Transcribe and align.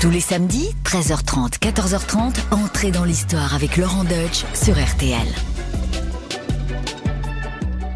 Tous 0.00 0.08
les 0.08 0.20
samedis, 0.20 0.70
13h30, 0.84 1.58
14h30, 1.58 2.34
entrez 2.52 2.90
dans 2.90 3.04
l'histoire 3.04 3.54
avec 3.54 3.76
Laurent 3.76 4.04
Deutsch 4.04 4.46
sur 4.54 4.72
RTL. 4.82 5.28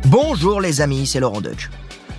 Bonjour 0.08 0.60
les 0.60 0.82
amis, 0.82 1.06
c'est 1.06 1.18
Laurent 1.18 1.40
Deutsch. 1.40 1.70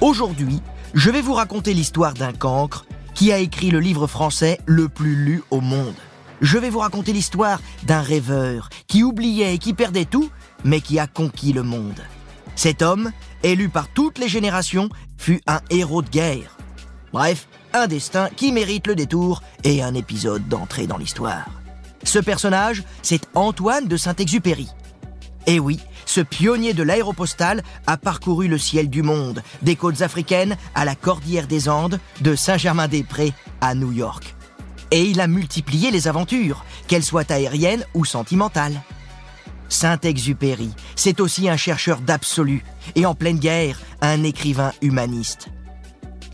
Aujourd'hui, 0.01 0.59
je 0.95 1.11
vais 1.11 1.21
vous 1.21 1.35
raconter 1.35 1.75
l'histoire 1.75 2.15
d'un 2.15 2.33
cancre 2.33 2.87
qui 3.13 3.31
a 3.31 3.37
écrit 3.37 3.69
le 3.69 3.79
livre 3.79 4.07
français 4.07 4.59
le 4.65 4.89
plus 4.89 5.15
lu 5.15 5.43
au 5.51 5.61
monde. 5.61 5.93
Je 6.41 6.57
vais 6.57 6.71
vous 6.71 6.79
raconter 6.79 7.13
l'histoire 7.13 7.61
d'un 7.83 8.01
rêveur 8.01 8.69
qui 8.87 9.03
oubliait 9.03 9.53
et 9.53 9.59
qui 9.59 9.75
perdait 9.75 10.05
tout, 10.05 10.31
mais 10.63 10.81
qui 10.81 10.97
a 10.97 11.05
conquis 11.05 11.53
le 11.53 11.61
monde. 11.61 12.01
Cet 12.55 12.81
homme, 12.81 13.11
élu 13.43 13.69
par 13.69 13.87
toutes 13.89 14.17
les 14.17 14.29
générations, 14.29 14.89
fut 15.15 15.41
un 15.45 15.61
héros 15.69 16.01
de 16.01 16.09
guerre. 16.09 16.57
Bref, 17.15 17.47
un 17.71 17.87
destin 17.87 18.27
qui 18.35 18.51
mérite 18.51 18.87
le 18.87 18.93
détour 18.93 19.41
et 19.63 19.81
un 19.81 19.93
épisode 19.93 20.49
d'entrée 20.49 20.85
dans 20.85 20.97
l'histoire. 20.97 21.45
Ce 22.03 22.19
personnage, 22.19 22.83
c'est 23.03 23.29
Antoine 23.35 23.87
de 23.87 23.95
Saint-Exupéry. 23.95 24.67
Et 25.47 25.57
oui, 25.57 25.79
ce 26.05 26.19
pionnier 26.19 26.73
de 26.73 26.83
l'aéropostale 26.83 27.63
a 27.87 27.95
parcouru 27.95 28.49
le 28.49 28.57
ciel 28.57 28.89
du 28.89 29.01
monde, 29.01 29.43
des 29.61 29.77
côtes 29.77 30.01
africaines 30.01 30.57
à 30.75 30.83
la 30.83 30.95
cordillère 30.95 31.47
des 31.47 31.69
Andes, 31.69 32.01
de 32.19 32.35
Saint-Germain-des-Prés 32.35 33.31
à 33.61 33.75
New 33.75 33.93
York. 33.93 34.35
Et 34.91 35.05
il 35.05 35.21
a 35.21 35.27
multiplié 35.27 35.91
les 35.91 36.09
aventures, 36.09 36.65
qu'elles 36.89 37.01
soient 37.01 37.31
aériennes 37.31 37.85
ou 37.93 38.03
sentimentales. 38.03 38.81
Saint-Exupéry, 39.69 40.71
c'est 40.97 41.21
aussi 41.21 41.47
un 41.47 41.55
chercheur 41.55 42.01
d'absolu, 42.01 42.65
et 42.95 43.05
en 43.05 43.15
pleine 43.15 43.39
guerre, 43.39 43.79
un 44.01 44.23
écrivain 44.23 44.73
humaniste. 44.81 45.47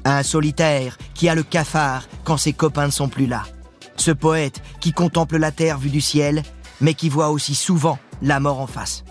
Un 0.03 0.23
solitaire 0.23 0.97
qui 1.13 1.29
a 1.29 1.35
le 1.35 1.43
cafard 1.43 2.03
quand 2.23 2.37
ses 2.37 2.53
copains 2.53 2.87
ne 2.87 2.91
sont 2.91 3.09
plus 3.09 3.27
là. 3.27 3.43
Ce 3.97 4.11
poète 4.11 4.61
qui 4.79 4.93
contemple 4.93 5.37
la 5.37 5.51
terre 5.51 5.77
vue 5.77 5.89
du 5.89 6.01
ciel, 6.01 6.43
mais 6.79 6.95
qui 6.95 7.09
voit 7.09 7.29
aussi 7.29 7.53
souvent 7.53 7.99
la 8.21 8.39
mort 8.39 8.59
en 8.59 8.67
face. 8.67 9.03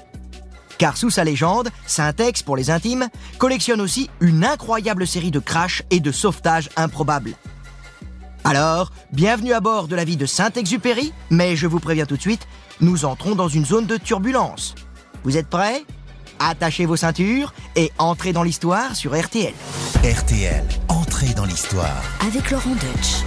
Car 0.79 0.97
sous 0.97 1.11
sa 1.11 1.25
légende, 1.25 1.69
Saint-Ex, 1.87 2.43
pour 2.43 2.57
les 2.57 2.71
intimes, 2.71 3.09
collectionne 3.39 3.81
aussi 3.81 4.09
une 4.21 4.45
incroyable 4.45 5.07
série 5.07 5.31
de 5.31 5.39
crashs 5.39 5.83
et 5.91 6.01
de 6.01 6.11
sauvetages 6.11 6.71
improbables. 6.77 7.35
Alors, 8.45 8.91
bienvenue 9.13 9.53
à 9.53 9.61
bord 9.61 9.87
de 9.87 9.95
la 9.95 10.05
vie 10.05 10.17
de 10.17 10.25
Saint-Exupéry, 10.27 11.13
mais 11.29 11.55
je 11.55 11.67
vous 11.67 11.81
préviens 11.81 12.07
tout 12.07 12.17
de 12.17 12.23
suite, 12.23 12.49
nous 12.81 13.05
entrons 13.05 13.35
dans 13.35 13.49
une 13.49 13.67
zone 13.67 13.87
de 13.87 13.99
turbulence. 13.99 14.75
Vous 15.23 15.37
êtes 15.37 15.49
prêts? 15.49 15.85
Attachez 16.43 16.87
vos 16.87 16.97
ceintures 16.97 17.53
et 17.77 17.93
entrez 17.99 18.33
dans 18.33 18.43
l'histoire 18.43 18.97
sur 18.97 19.13
RTL. 19.13 19.53
RTL, 20.03 20.65
entrez 20.89 21.35
dans 21.35 21.45
l'histoire. 21.45 22.03
Avec 22.27 22.51
Laurent 22.51 22.71
Deutsch. 22.71 23.25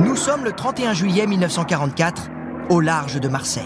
Nous 0.00 0.16
sommes 0.16 0.42
le 0.42 0.50
31 0.50 0.92
juillet 0.92 1.28
1944, 1.28 2.30
au 2.68 2.80
large 2.80 3.20
de 3.20 3.28
Marseille. 3.28 3.62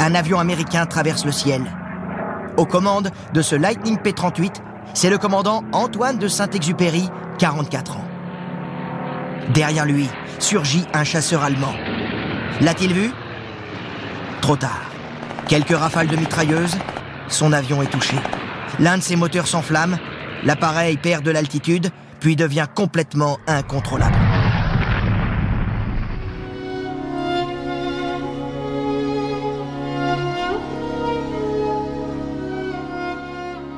Un 0.00 0.14
avion 0.14 0.38
américain 0.38 0.84
traverse 0.84 1.24
le 1.24 1.32
ciel. 1.32 1.62
Aux 2.58 2.66
commandes 2.66 3.10
de 3.32 3.40
ce 3.40 3.56
Lightning 3.56 3.96
P-38, 3.96 4.56
c'est 4.92 5.08
le 5.08 5.16
commandant 5.16 5.64
Antoine 5.72 6.18
de 6.18 6.28
Saint-Exupéry, 6.28 7.08
44 7.38 7.96
ans. 7.96 8.04
Derrière 9.54 9.86
lui 9.86 10.10
surgit 10.38 10.84
un 10.92 11.04
chasseur 11.04 11.42
allemand. 11.42 11.72
L'a-t-il 12.60 12.92
vu? 12.92 13.10
Trop 14.40 14.56
tard. 14.56 14.90
Quelques 15.48 15.76
rafales 15.76 16.08
de 16.08 16.16
mitrailleuses, 16.16 16.76
son 17.28 17.52
avion 17.52 17.82
est 17.82 17.90
touché. 17.90 18.16
L'un 18.78 18.98
de 18.98 19.02
ses 19.02 19.16
moteurs 19.16 19.46
s'enflamme, 19.46 19.98
l'appareil 20.44 20.96
perd 20.96 21.24
de 21.24 21.30
l'altitude, 21.30 21.90
puis 22.20 22.36
devient 22.36 22.66
complètement 22.74 23.38
incontrôlable. 23.46 24.16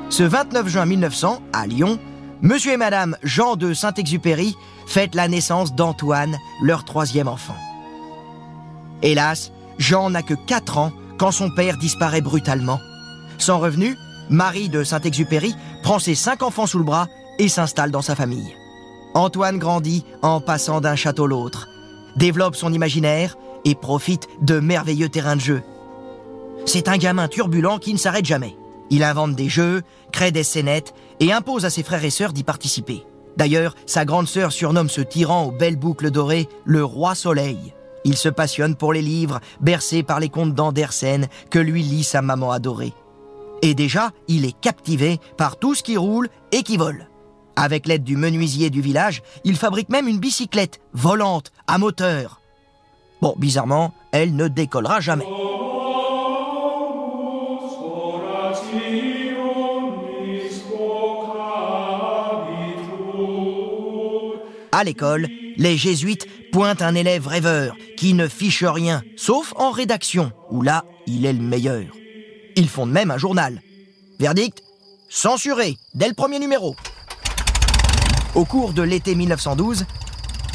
Ce 0.09 0.21
29 0.21 0.67
juin 0.67 0.85
1900, 0.85 1.41
à 1.53 1.65
Lyon, 1.65 1.97
Monsieur 2.43 2.73
et 2.73 2.77
Madame 2.77 3.17
Jean 3.23 3.55
de 3.55 3.73
Saint-Exupéry 3.73 4.55
fêtent 4.85 5.15
la 5.15 5.27
naissance 5.27 5.73
d'Antoine, 5.73 6.37
leur 6.61 6.85
troisième 6.85 7.27
enfant. 7.27 7.55
Hélas, 9.01 9.51
Jean 9.77 10.09
n'a 10.09 10.21
que 10.21 10.33
4 10.33 10.77
ans 10.77 10.91
quand 11.17 11.31
son 11.31 11.49
père 11.49 11.77
disparaît 11.77 12.21
brutalement. 12.21 12.79
Sans 13.37 13.59
revenu, 13.59 13.97
Marie 14.29 14.69
de 14.69 14.83
Saint-Exupéry 14.83 15.55
prend 15.83 15.99
ses 15.99 16.15
cinq 16.15 16.43
enfants 16.43 16.67
sous 16.67 16.77
le 16.77 16.83
bras 16.83 17.07
et 17.39 17.49
s'installe 17.49 17.91
dans 17.91 18.01
sa 18.01 18.15
famille. 18.15 18.55
Antoine 19.13 19.59
grandit 19.59 20.05
en 20.21 20.41
passant 20.41 20.81
d'un 20.81 20.95
château 20.95 21.25
à 21.25 21.27
l'autre, 21.27 21.67
développe 22.15 22.55
son 22.55 22.73
imaginaire 22.73 23.37
et 23.65 23.75
profite 23.75 24.27
de 24.41 24.59
merveilleux 24.59 25.09
terrains 25.09 25.35
de 25.35 25.41
jeu. 25.41 25.61
C'est 26.65 26.87
un 26.87 26.97
gamin 26.97 27.27
turbulent 27.27 27.79
qui 27.79 27.93
ne 27.93 27.99
s'arrête 27.99 28.25
jamais. 28.25 28.55
Il 28.89 29.03
invente 29.03 29.35
des 29.35 29.49
jeux, 29.49 29.83
crée 30.11 30.31
des 30.31 30.43
scénettes 30.43 30.93
et 31.19 31.31
impose 31.31 31.65
à 31.65 31.69
ses 31.69 31.83
frères 31.83 32.03
et 32.03 32.09
sœurs 32.09 32.33
d'y 32.33 32.43
participer. 32.43 33.05
D'ailleurs, 33.37 33.75
sa 33.85 34.05
grande 34.05 34.27
sœur 34.27 34.51
surnomme 34.51 34.89
ce 34.89 35.01
tyran 35.01 35.45
aux 35.45 35.51
belles 35.51 35.77
boucles 35.77 36.11
dorées 36.11 36.47
le 36.65 36.83
roi 36.83 37.15
soleil. 37.15 37.73
Il 38.05 38.17
se 38.17 38.29
passionne 38.29 38.75
pour 38.75 38.93
les 38.93 39.01
livres, 39.01 39.39
bercé 39.61 40.03
par 40.03 40.19
les 40.19 40.29
contes 40.29 40.53
d'Andersen 40.53 41.27
que 41.49 41.59
lui 41.59 41.83
lit 41.83 42.03
sa 42.03 42.21
maman 42.21 42.51
adorée. 42.51 42.93
Et 43.61 43.75
déjà, 43.75 44.11
il 44.27 44.45
est 44.45 44.59
captivé 44.59 45.19
par 45.37 45.57
tout 45.57 45.73
ce 45.73 45.83
qui 45.83 45.95
roule 45.95 46.27
et 46.51 46.63
qui 46.63 46.77
vole. 46.77 47.07
Avec 47.55 47.87
l'aide 47.87 48.03
du 48.03 48.17
menuisier 48.17 48.69
du 48.69 48.81
village, 48.81 49.21
il 49.43 49.55
fabrique 49.55 49.89
même 49.89 50.07
une 50.07 50.19
bicyclette 50.19 50.81
volante 50.93 51.51
à 51.67 51.77
moteur. 51.77 52.41
Bon, 53.21 53.35
bizarrement, 53.37 53.93
elle 54.11 54.35
ne 54.35 54.47
décollera 54.47 54.99
jamais. 54.99 55.25
À 64.73 64.83
l'école, 64.83 65.27
les 65.55 65.77
jésuites 65.77 66.27
pointent 66.53 66.83
un 66.83 66.93
élève 66.93 67.25
rêveur 67.25 67.75
qui 67.97 68.13
ne 68.13 68.27
fiche 68.27 68.63
rien, 68.63 69.01
sauf 69.17 69.53
en 69.57 69.71
rédaction, 69.71 70.31
où 70.51 70.61
là, 70.61 70.85
il 71.07 71.25
est 71.25 71.33
le 71.33 71.41
meilleur. 71.41 71.85
Ils 72.55 72.69
fondent 72.69 72.91
même 72.91 73.09
un 73.09 73.17
journal. 73.17 73.59
Verdict 74.19 74.61
Censuré, 75.09 75.79
dès 75.95 76.07
le 76.07 76.13
premier 76.13 76.37
numéro. 76.37 76.75
Au 78.35 78.45
cours 78.45 78.73
de 78.73 78.83
l'été 78.83 79.15
1912, 79.15 79.85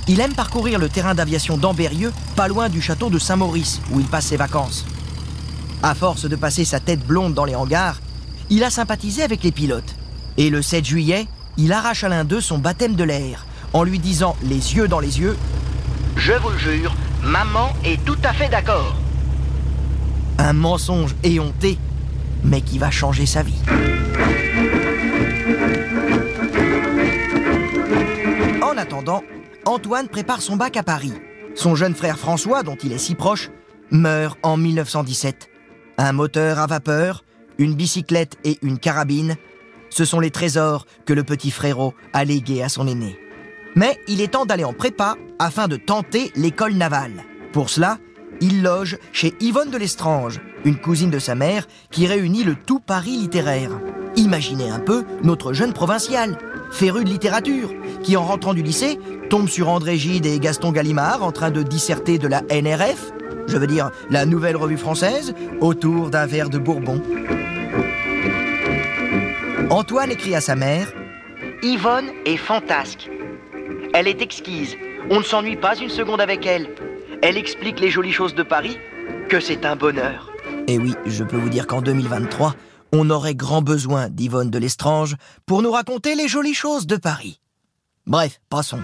il 0.06 0.20
aime 0.20 0.34
parcourir 0.34 0.78
le 0.78 0.88
terrain 0.88 1.16
d'aviation 1.16 1.59
d'Ambérieux, 1.59 2.12
pas 2.36 2.47
loin 2.47 2.69
du 2.69 2.80
château 2.80 3.10
de 3.10 3.19
Saint-Maurice, 3.19 3.80
où 3.91 3.98
il 3.98 4.06
passe 4.06 4.26
ses 4.26 4.36
vacances. 4.36 4.86
À 5.82 5.97
force 5.97 6.26
de 6.26 6.36
passer 6.36 6.65
sa 6.65 6.78
tête 6.78 7.04
blonde 7.04 7.34
dans 7.34 7.44
les 7.44 7.56
hangars, 7.56 8.00
il 8.50 8.62
a 8.62 8.70
sympathisé 8.70 9.25
avec 9.25 9.42
les 9.42 9.53
pilotes. 9.53 9.97
Et 10.36 10.48
le 10.48 10.62
7 10.62 10.84
juillet, 10.84 11.26
il 11.56 11.72
arrache 11.72 12.04
à 12.04 12.09
l'un 12.09 12.25
d'eux 12.25 12.41
son 12.41 12.59
baptême 12.59 12.94
de 12.94 13.04
l'air, 13.04 13.47
en 13.72 13.82
lui 13.82 13.98
disant 13.98 14.36
les 14.44 14.76
yeux 14.76 14.86
dans 14.86 15.00
les 15.00 15.19
yeux 15.19 15.36
Je 16.18 16.32
vous 16.32 16.50
le 16.50 16.58
jure, 16.58 16.96
maman 17.22 17.70
est 17.84 18.04
tout 18.04 18.18
à 18.24 18.32
fait 18.32 18.48
d'accord. 18.48 18.96
Un 20.36 20.52
mensonge 20.52 21.14
éhonté, 21.22 21.78
mais 22.42 22.60
qui 22.60 22.78
va 22.78 22.90
changer 22.90 23.24
sa 23.24 23.44
vie. 23.44 23.60
En 28.60 28.76
attendant, 28.76 29.22
Antoine 29.64 30.08
prépare 30.08 30.42
son 30.42 30.56
bac 30.56 30.76
à 30.76 30.82
Paris. 30.82 31.14
Son 31.54 31.76
jeune 31.76 31.94
frère 31.94 32.18
François, 32.18 32.64
dont 32.64 32.76
il 32.82 32.92
est 32.92 32.98
si 32.98 33.14
proche, 33.14 33.50
meurt 33.92 34.38
en 34.42 34.56
1917. 34.56 35.48
Un 35.98 36.12
moteur 36.12 36.58
à 36.58 36.66
vapeur, 36.66 37.24
une 37.58 37.74
bicyclette 37.74 38.38
et 38.42 38.58
une 38.62 38.80
carabine, 38.80 39.36
ce 39.88 40.04
sont 40.04 40.18
les 40.18 40.32
trésors 40.32 40.84
que 41.06 41.12
le 41.12 41.22
petit 41.22 41.52
frérot 41.52 41.94
a 42.12 42.24
légués 42.24 42.62
à 42.64 42.68
son 42.68 42.88
aîné. 42.88 43.18
Mais 43.74 43.98
il 44.09 44.20
est 44.20 44.32
temps 44.32 44.47
d'aller 44.47 44.65
en 44.65 44.72
prépa 44.72 45.16
afin 45.38 45.68
de 45.68 45.76
tenter 45.76 46.32
l'école 46.34 46.74
navale. 46.74 47.24
Pour 47.53 47.70
cela, 47.70 47.98
il 48.41 48.62
loge 48.62 48.98
chez 49.12 49.34
Yvonne 49.41 49.70
de 49.70 49.78
Lestrange, 49.78 50.41
une 50.65 50.78
cousine 50.78 51.10
de 51.10 51.18
sa 51.18 51.34
mère 51.34 51.66
qui 51.91 52.06
réunit 52.06 52.44
le 52.44 52.54
tout 52.54 52.80
Paris 52.80 53.16
littéraire. 53.16 53.70
Imaginez 54.16 54.70
un 54.70 54.80
peu 54.80 55.04
notre 55.22 55.53
jeune 55.53 55.72
provincial, 55.72 56.38
féru 56.70 57.04
de 57.04 57.09
littérature, 57.09 57.70
qui 58.03 58.16
en 58.16 58.24
rentrant 58.24 58.54
du 58.54 58.62
lycée 58.62 58.98
tombe 59.30 59.48
sur 59.48 59.68
André 59.68 59.97
Gide 59.97 60.26
et 60.26 60.38
Gaston 60.38 60.72
Gallimard 60.72 61.22
en 61.22 61.32
train 61.32 61.50
de 61.50 61.62
disserter 61.62 62.18
de 62.18 62.28
la 62.28 62.42
NRF, 62.42 63.12
je 63.47 63.56
veux 63.56 63.66
dire 63.66 63.91
la 64.10 64.26
Nouvelle 64.26 64.56
Revue 64.56 64.76
Française, 64.76 65.34
autour 65.60 66.10
d'un 66.10 66.26
verre 66.26 66.50
de 66.50 66.59
Bourbon. 66.59 67.03
Antoine 69.71 70.10
écrit 70.10 70.34
à 70.34 70.41
sa 70.41 70.56
mère 70.56 70.92
Yvonne 71.62 72.06
est 72.24 72.36
fantasque. 72.36 73.10
Elle 73.98 74.06
est 74.06 74.22
exquise. 74.22 74.77
On 75.10 75.18
ne 75.18 75.24
s'ennuie 75.24 75.56
pas 75.56 75.77
une 75.77 75.89
seconde 75.89 76.21
avec 76.21 76.47
elle. 76.47 76.68
Elle 77.21 77.36
explique 77.36 77.80
les 77.80 77.91
jolies 77.91 78.12
choses 78.12 78.36
de 78.36 78.45
Paris, 78.45 78.78
que 79.28 79.41
c'est 79.41 79.66
un 79.66 79.74
bonheur. 79.74 80.30
Et 80.68 80.78
oui, 80.78 80.95
je 81.04 81.24
peux 81.24 81.36
vous 81.36 81.48
dire 81.48 81.66
qu'en 81.66 81.83
2023, 81.83 82.54
on 82.92 83.10
aurait 83.10 83.34
grand 83.34 83.60
besoin 83.60 84.09
d'Yvonne 84.09 84.50
de 84.50 84.59
Lestrange 84.60 85.16
pour 85.47 85.62
nous 85.62 85.72
raconter 85.72 86.15
les 86.15 86.28
jolies 86.28 86.54
choses 86.54 86.86
de 86.86 86.95
Paris. 86.95 87.41
Bref, 88.06 88.41
passons. 88.48 88.78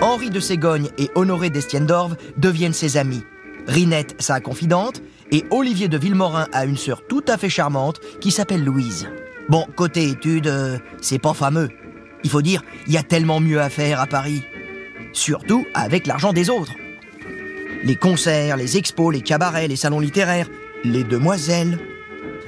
Henri 0.00 0.30
de 0.30 0.38
Ségogne 0.38 0.90
et 0.96 1.10
Honoré 1.16 1.50
d'Estienne-d'Orve 1.50 2.16
deviennent 2.36 2.72
ses 2.72 2.96
amis. 2.96 3.24
Rinette, 3.66 4.14
sa 4.22 4.38
confidente, 4.38 5.02
et 5.32 5.42
Olivier 5.50 5.88
de 5.88 5.98
Villemorin 5.98 6.46
a 6.52 6.66
une 6.66 6.76
sœur 6.76 7.02
tout 7.08 7.24
à 7.26 7.36
fait 7.36 7.50
charmante 7.50 7.98
qui 8.20 8.30
s'appelle 8.30 8.62
Louise. 8.62 9.08
Bon, 9.48 9.66
côté 9.74 10.08
études, 10.08 10.46
euh, 10.46 10.78
c'est 11.00 11.18
pas 11.18 11.34
fameux. 11.34 11.68
Il 12.24 12.30
faut 12.30 12.42
dire, 12.42 12.62
il 12.86 12.92
y 12.92 12.96
a 12.96 13.02
tellement 13.02 13.38
mieux 13.38 13.60
à 13.60 13.68
faire 13.68 14.00
à 14.00 14.06
Paris. 14.06 14.42
Surtout 15.12 15.66
avec 15.74 16.06
l'argent 16.06 16.32
des 16.32 16.50
autres. 16.50 16.72
Les 17.84 17.96
concerts, 17.96 18.56
les 18.56 18.78
expos, 18.78 19.12
les 19.12 19.20
cabarets, 19.20 19.68
les 19.68 19.76
salons 19.76 20.00
littéraires, 20.00 20.48
les 20.84 21.04
demoiselles. 21.04 21.78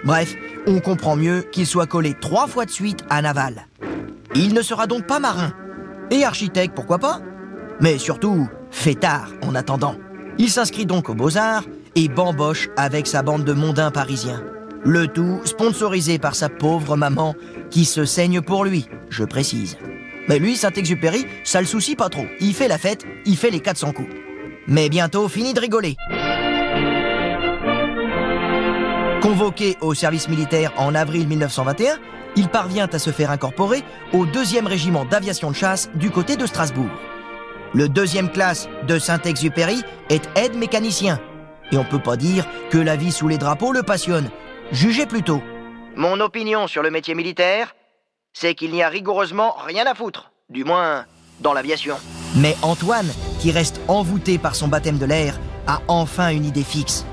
Bref, 0.03 0.35
on 0.67 0.81
comprend 0.81 1.15
mieux 1.15 1.43
qu'il 1.43 1.67
soit 1.67 1.87
collé 1.87 2.15
trois 2.19 2.49
fois 2.49 2.65
de 2.65 2.71
suite 2.71 3.05
à 3.11 3.21
Naval. 3.21 3.67
Il 4.35 4.55
ne 4.55 4.63
sera 4.63 4.87
donc 4.87 5.07
pas 5.07 5.19
marin. 5.19 5.53
Et 6.11 6.25
architecte, 6.25 6.75
pourquoi 6.75 6.99
pas? 6.99 7.21
Mais 7.81 7.99
surtout, 7.99 8.49
fêtard 8.71 9.29
en 9.43 9.55
attendant. 9.55 9.97
Il 10.39 10.51
s'inscrit 10.51 10.87
donc 10.87 11.09
aux 11.11 11.15
Beaux-Arts 11.15 11.65
et 11.95 12.09
bamboche 12.09 12.69
avec 12.77 13.07
sa 13.07 13.23
bande 13.23 13.45
de 13.45 13.53
mondains 13.53 13.91
parisiens. 13.91 14.43
Le 14.89 15.09
tout 15.09 15.41
sponsorisé 15.45 16.21
par 16.21 16.37
sa 16.37 16.49
pauvre 16.49 16.97
maman 16.97 17.35
qui 17.71 17.85
se 17.85 18.05
saigne 18.05 18.41
pour 18.41 18.65
lui, 18.65 18.87
je 19.11 19.25
précise. 19.25 19.77
Mais 20.29 20.39
lui, 20.39 20.55
Saint-Exupéry, 20.55 21.27
ça 21.43 21.61
le 21.61 21.67
soucie 21.67 21.97
pas 21.97 22.09
trop. 22.09 22.27
Il 22.39 22.55
fait 22.55 22.69
la 22.69 22.79
fête, 22.79 23.05
il 23.25 23.37
fait 23.37 23.51
les 23.51 23.59
400 23.59 23.91
coups. 23.91 24.15
Mais 24.69 24.89
bientôt, 24.89 25.27
fini 25.29 25.55
de 25.55 25.61
rigoler. 25.61 25.97
Convoqué 29.23 29.77
au 29.81 29.93
service 29.93 30.29
militaire 30.29 30.73
en 30.77 30.95
avril 30.95 31.27
1921, 31.27 31.99
il 32.37 32.49
parvient 32.49 32.87
à 32.93 33.01
se 33.01 33.11
faire 33.11 33.33
incorporer 33.33 33.83
au 34.13 34.25
2e 34.25 34.69
régiment 34.69 35.05
d'aviation 35.05 35.51
de 35.51 35.57
chasse 35.57 35.91
du 35.97 36.13
côté 36.13 36.37
de 36.37 36.47
Strasbourg. 36.47 36.91
Le 37.75 37.89
deuxième 37.89 38.31
classe 38.31 38.69
de 38.87 39.01
Saint-Exupéry 39.01 39.83
est 40.11 40.29
aide-mécanicien. 40.37 41.19
Et 41.73 41.77
on 41.77 41.85
peut 41.85 41.99
pas 41.99 42.17
dire 42.17 42.47
que 42.71 42.79
la 42.79 42.95
vie 42.95 43.11
sous 43.11 43.27
les 43.27 43.39
drapeaux 43.39 43.73
le 43.73 43.83
passionne. 43.83 44.31
Jugez 44.73 45.07
plutôt. 45.07 45.41
Mon 45.95 46.19
opinion 46.21 46.67
sur 46.67 46.83
le 46.83 46.91
métier 46.91 47.15
militaire, 47.15 47.77
c'est 48.33 48.55
qu'il 48.55 48.73
n'y 48.73 48.83
a 48.83 48.89
rigoureusement 48.89 49.55
rien 49.65 49.87
à 49.87 49.95
foutre. 49.95 50.33
Du 50.51 50.65
moins, 50.65 51.05
dans 51.41 51.53
l'aviation. 51.53 51.97
Mais 52.35 52.57
Antoine, 52.63 53.09
qui 53.39 53.53
reste 53.53 53.81
envoûté 53.87 54.39
par 54.39 54.57
son 54.57 54.67
baptême 54.67 54.99
de 54.99 55.07
l'air, 55.07 55.39
a 55.69 55.81
enfin 55.87 56.31
une 56.31 56.45
idée 56.45 56.65
fixe. 56.65 57.07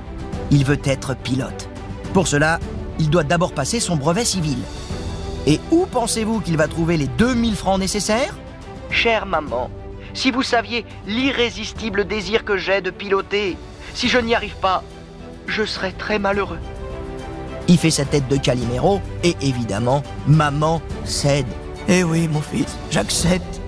Il 0.50 0.66
veut 0.66 0.82
être 0.84 1.16
pilote. 1.16 1.70
Pour 2.14 2.28
cela, 2.28 2.60
il 3.00 3.12
doit 3.12 3.24
d'abord 3.24 3.54
passer 3.54 3.80
son 3.80 3.98
brevet 3.98 4.26
civil. 4.26 4.58
Et 5.46 5.60
où 5.72 5.86
pensez-vous 5.86 6.42
qu'il 6.42 6.58
va 6.58 6.68
trouver 6.68 6.98
les 6.98 7.08
2000 7.08 7.56
francs 7.56 7.80
nécessaires? 7.80 8.36
Chère 8.90 9.28
maman, 9.28 9.70
si 10.16 10.32
vous 10.32 10.44
saviez 10.44 10.86
l'irrésistible 11.06 12.06
désir 12.06 12.46
que 12.46 12.58
j'ai 12.58 12.82
de 12.82 12.90
piloter, 12.92 13.58
si 13.94 14.10
je 14.10 14.18
n'y 14.18 14.34
arrive 14.34 14.56
pas, 14.56 14.84
je 15.46 15.64
serais 15.64 15.92
très 15.92 16.18
malheureux. 16.18 16.60
Il 17.68 17.78
fait 17.78 17.92
sa 17.92 18.06
tête 18.06 18.28
de 18.28 18.38
Calimero 18.38 19.00
et 19.24 19.36
évidemment, 19.42 20.04
maman 20.28 20.82
cède. 21.06 21.46
Eh 21.88 22.04
oui, 22.04 22.28
mon 22.28 22.42
fils, 22.42 22.78
j'accepte. 22.92 23.62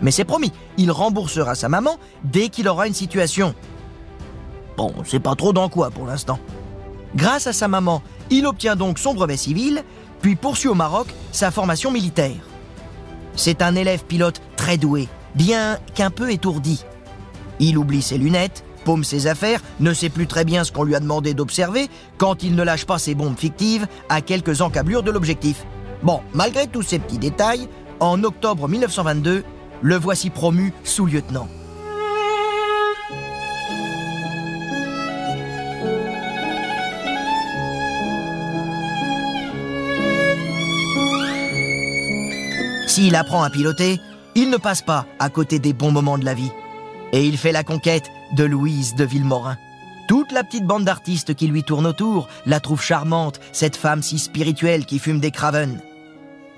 Mais 0.00 0.10
c'est 0.10 0.24
promis, 0.24 0.52
il 0.76 0.90
remboursera 0.90 1.54
sa 1.54 1.68
maman 1.68 1.98
dès 2.24 2.48
qu'il 2.48 2.68
aura 2.68 2.86
une 2.86 2.94
situation. 2.94 3.54
Bon, 4.76 4.94
c'est 5.04 5.20
pas 5.20 5.34
trop 5.34 5.52
dans 5.52 5.68
quoi 5.68 5.90
pour 5.90 6.06
l'instant. 6.06 6.38
Grâce 7.16 7.46
à 7.46 7.52
sa 7.52 7.68
maman, 7.68 8.02
il 8.30 8.46
obtient 8.46 8.76
donc 8.76 8.98
son 8.98 9.14
brevet 9.14 9.36
civil, 9.36 9.82
puis 10.20 10.36
poursuit 10.36 10.68
au 10.68 10.74
Maroc 10.74 11.08
sa 11.32 11.50
formation 11.50 11.90
militaire. 11.90 12.36
C'est 13.34 13.62
un 13.62 13.74
élève 13.74 14.04
pilote 14.04 14.40
très 14.56 14.76
doué, 14.76 15.08
bien 15.34 15.78
qu'un 15.94 16.10
peu 16.10 16.30
étourdi. 16.30 16.84
Il 17.60 17.78
oublie 17.78 18.02
ses 18.02 18.18
lunettes, 18.18 18.64
paume 18.88 19.04
ses 19.04 19.26
affaires, 19.26 19.60
ne 19.80 19.92
sait 19.92 20.08
plus 20.08 20.26
très 20.26 20.46
bien 20.46 20.64
ce 20.64 20.72
qu'on 20.72 20.82
lui 20.82 20.94
a 20.94 21.00
demandé 21.00 21.34
d'observer 21.34 21.90
quand 22.16 22.42
il 22.42 22.54
ne 22.54 22.62
lâche 22.62 22.86
pas 22.86 22.98
ses 22.98 23.14
bombes 23.14 23.36
fictives 23.36 23.86
à 24.08 24.22
quelques 24.22 24.62
encablures 24.62 25.02
de 25.02 25.10
l'objectif. 25.10 25.66
Bon, 26.02 26.22
malgré 26.32 26.66
tous 26.68 26.80
ces 26.80 26.98
petits 26.98 27.18
détails, 27.18 27.68
en 28.00 28.24
octobre 28.24 28.66
1922, 28.66 29.44
le 29.82 29.96
voici 29.96 30.30
promu 30.30 30.72
sous-lieutenant. 30.84 31.48
S'il 42.86 43.14
apprend 43.16 43.42
à 43.42 43.50
piloter, 43.50 44.00
il 44.34 44.48
ne 44.48 44.56
passe 44.56 44.80
pas 44.80 45.04
à 45.18 45.28
côté 45.28 45.58
des 45.58 45.74
bons 45.74 45.92
moments 45.92 46.16
de 46.16 46.24
la 46.24 46.32
vie. 46.32 46.52
Et 47.12 47.26
il 47.26 47.36
fait 47.36 47.52
la 47.52 47.64
conquête 47.64 48.10
de 48.32 48.44
Louise 48.44 48.94
de 48.94 49.04
Villemorin. 49.04 49.56
Toute 50.08 50.32
la 50.32 50.42
petite 50.42 50.66
bande 50.66 50.84
d'artistes 50.84 51.34
qui 51.34 51.46
lui 51.46 51.62
tourne 51.62 51.86
autour 51.86 52.28
la 52.46 52.60
trouve 52.60 52.82
charmante, 52.82 53.40
cette 53.52 53.76
femme 53.76 54.02
si 54.02 54.18
spirituelle 54.18 54.86
qui 54.86 54.98
fume 54.98 55.20
des 55.20 55.30
craven. 55.30 55.80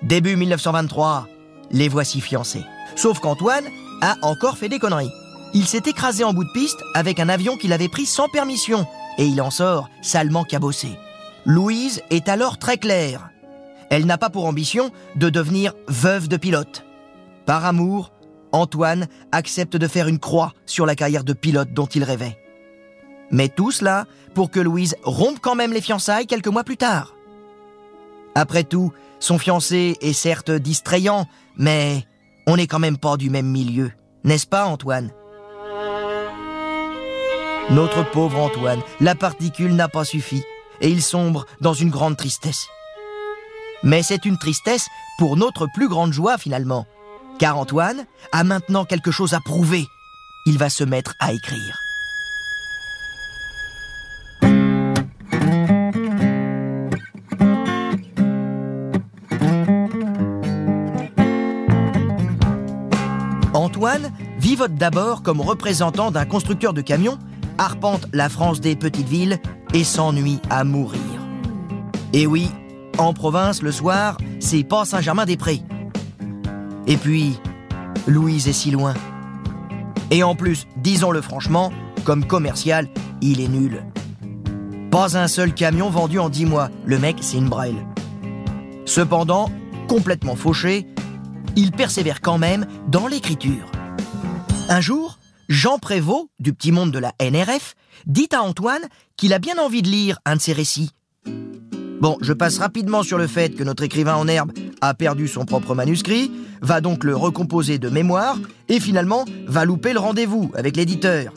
Début 0.02 0.36
1923, 0.36 1.26
les 1.72 1.88
voici 1.88 2.20
fiancés. 2.20 2.64
Sauf 2.96 3.18
qu'Antoine 3.18 3.66
a 4.02 4.16
encore 4.22 4.56
fait 4.56 4.68
des 4.68 4.78
conneries. 4.78 5.12
Il 5.52 5.66
s'est 5.66 5.82
écrasé 5.86 6.22
en 6.22 6.32
bout 6.32 6.44
de 6.44 6.52
piste 6.52 6.78
avec 6.94 7.18
un 7.18 7.28
avion 7.28 7.56
qu'il 7.56 7.72
avait 7.72 7.88
pris 7.88 8.06
sans 8.06 8.28
permission 8.28 8.86
et 9.18 9.26
il 9.26 9.42
en 9.42 9.50
sort 9.50 9.88
salement 10.00 10.44
cabossé. 10.44 10.96
Louise 11.44 12.02
est 12.10 12.28
alors 12.28 12.58
très 12.58 12.78
claire. 12.78 13.30
Elle 13.90 14.06
n'a 14.06 14.18
pas 14.18 14.30
pour 14.30 14.46
ambition 14.46 14.90
de 15.16 15.28
devenir 15.28 15.74
veuve 15.88 16.28
de 16.28 16.36
pilote. 16.36 16.84
Par 17.46 17.64
amour, 17.64 18.12
Antoine 18.52 19.06
accepte 19.32 19.76
de 19.76 19.86
faire 19.86 20.08
une 20.08 20.18
croix 20.18 20.52
sur 20.66 20.86
la 20.86 20.94
carrière 20.94 21.24
de 21.24 21.32
pilote 21.32 21.72
dont 21.72 21.86
il 21.86 22.04
rêvait. 22.04 22.38
Mais 23.30 23.48
tout 23.48 23.70
cela 23.70 24.06
pour 24.34 24.50
que 24.50 24.60
Louise 24.60 24.96
rompe 25.02 25.40
quand 25.40 25.54
même 25.54 25.72
les 25.72 25.80
fiançailles 25.80 26.26
quelques 26.26 26.48
mois 26.48 26.64
plus 26.64 26.76
tard. 26.76 27.14
Après 28.34 28.64
tout, 28.64 28.92
son 29.18 29.38
fiancé 29.38 29.96
est 30.00 30.12
certes 30.12 30.50
distrayant, 30.50 31.26
mais 31.56 32.06
on 32.46 32.56
n'est 32.56 32.66
quand 32.66 32.78
même 32.78 32.98
pas 32.98 33.16
du 33.16 33.30
même 33.30 33.46
milieu, 33.46 33.92
n'est-ce 34.24 34.46
pas 34.46 34.64
Antoine? 34.64 35.10
Notre 37.70 38.08
pauvre 38.10 38.38
Antoine, 38.38 38.80
la 39.00 39.14
particule 39.14 39.74
n'a 39.74 39.88
pas 39.88 40.04
suffi, 40.04 40.42
et 40.80 40.88
il 40.88 41.02
sombre 41.02 41.46
dans 41.60 41.74
une 41.74 41.90
grande 41.90 42.16
tristesse. 42.16 42.66
Mais 43.82 44.02
c'est 44.02 44.24
une 44.24 44.38
tristesse 44.38 44.88
pour 45.18 45.36
notre 45.36 45.68
plus 45.74 45.88
grande 45.88 46.12
joie 46.12 46.38
finalement, 46.38 46.86
car 47.40 47.56
Antoine 47.56 48.04
a 48.32 48.44
maintenant 48.44 48.84
quelque 48.84 49.10
chose 49.10 49.32
à 49.32 49.40
prouver. 49.40 49.88
Il 50.44 50.58
va 50.58 50.68
se 50.68 50.84
mettre 50.84 51.14
à 51.18 51.32
écrire. 51.32 51.80
Antoine 63.54 64.12
vivote 64.38 64.74
d'abord 64.74 65.22
comme 65.22 65.40
représentant 65.40 66.10
d'un 66.10 66.26
constructeur 66.26 66.74
de 66.74 66.82
camions, 66.82 67.18
arpente 67.56 68.06
la 68.12 68.28
France 68.28 68.60
des 68.60 68.76
petites 68.76 69.08
villes 69.08 69.38
et 69.72 69.84
s'ennuie 69.84 70.40
à 70.50 70.64
mourir. 70.64 71.00
Et 72.12 72.26
oui, 72.26 72.50
en 72.98 73.14
province, 73.14 73.62
le 73.62 73.72
soir, 73.72 74.18
c'est 74.40 74.64
pas 74.64 74.84
Saint-Germain-des-Prés. 74.84 75.62
Et 76.86 76.96
puis, 76.96 77.38
Louise 78.06 78.48
est 78.48 78.52
si 78.52 78.70
loin. 78.70 78.94
Et 80.10 80.22
en 80.22 80.34
plus, 80.34 80.66
disons-le 80.76 81.20
franchement, 81.20 81.72
comme 82.04 82.26
commercial, 82.26 82.88
il 83.20 83.40
est 83.40 83.48
nul. 83.48 83.84
Pas 84.90 85.16
un 85.16 85.28
seul 85.28 85.54
camion 85.54 85.90
vendu 85.90 86.18
en 86.18 86.28
dix 86.28 86.46
mois. 86.46 86.68
Le 86.84 86.98
mec, 86.98 87.18
c'est 87.20 87.36
une 87.36 87.48
braille. 87.48 87.86
Cependant, 88.86 89.50
complètement 89.88 90.34
fauché, 90.34 90.86
il 91.54 91.70
persévère 91.70 92.20
quand 92.20 92.38
même 92.38 92.66
dans 92.88 93.06
l'écriture. 93.06 93.70
Un 94.68 94.80
jour, 94.80 95.18
Jean 95.48 95.78
Prévost, 95.78 96.28
du 96.40 96.52
petit 96.52 96.72
monde 96.72 96.90
de 96.90 96.98
la 96.98 97.12
NRF, 97.20 97.76
dit 98.06 98.28
à 98.32 98.42
Antoine 98.42 98.82
qu'il 99.16 99.32
a 99.32 99.38
bien 99.38 99.58
envie 99.58 99.82
de 99.82 99.88
lire 99.88 100.18
un 100.24 100.36
de 100.36 100.40
ses 100.40 100.52
récits. 100.52 100.90
Bon, 102.00 102.16
je 102.22 102.32
passe 102.32 102.56
rapidement 102.56 103.02
sur 103.02 103.18
le 103.18 103.26
fait 103.26 103.50
que 103.50 103.62
notre 103.62 103.82
écrivain 103.82 104.14
en 104.14 104.26
herbe 104.26 104.52
a 104.80 104.94
perdu 104.94 105.28
son 105.28 105.44
propre 105.44 105.74
manuscrit, 105.74 106.32
va 106.62 106.80
donc 106.80 107.04
le 107.04 107.14
recomposer 107.14 107.78
de 107.78 107.90
mémoire 107.90 108.38
et 108.70 108.80
finalement 108.80 109.26
va 109.46 109.66
louper 109.66 109.92
le 109.92 109.98
rendez-vous 109.98 110.50
avec 110.54 110.76
l'éditeur. 110.76 111.34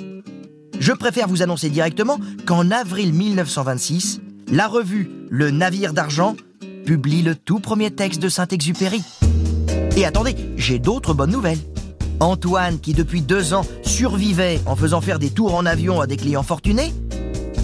Je 0.79 0.93
préfère 0.93 1.27
vous 1.27 1.41
annoncer 1.41 1.70
directement 1.70 2.17
qu'en 2.46 2.72
avril 2.72 3.13
1926, 3.13 4.22
la 4.50 4.67
revue 4.67 5.10
Le 5.29 5.51
Navire 5.51 5.91
d'Argent 5.91 6.38
publie 6.86 7.24
le 7.24 7.36
tout 7.36 7.60
premier 7.60 7.91
texte 7.91 8.22
de 8.22 8.29
Saint-Exupéry. 8.29 9.03
Et 9.98 10.05
attendez, 10.05 10.36
j'ai 10.55 10.79
d'autres 10.79 11.13
bonnes 11.13 11.32
nouvelles. 11.32 11.60
Antoine, 12.22 12.79
qui 12.79 12.93
depuis 12.93 13.22
deux 13.22 13.53
ans 13.53 13.65
survivait 13.84 14.62
en 14.65 14.77
faisant 14.77 15.01
faire 15.01 15.20
des 15.20 15.29
tours 15.29 15.55
en 15.55 15.65
avion 15.65 16.00
à 16.00 16.08
des 16.08 16.15
clients 16.15 16.43
fortunés, 16.43 16.93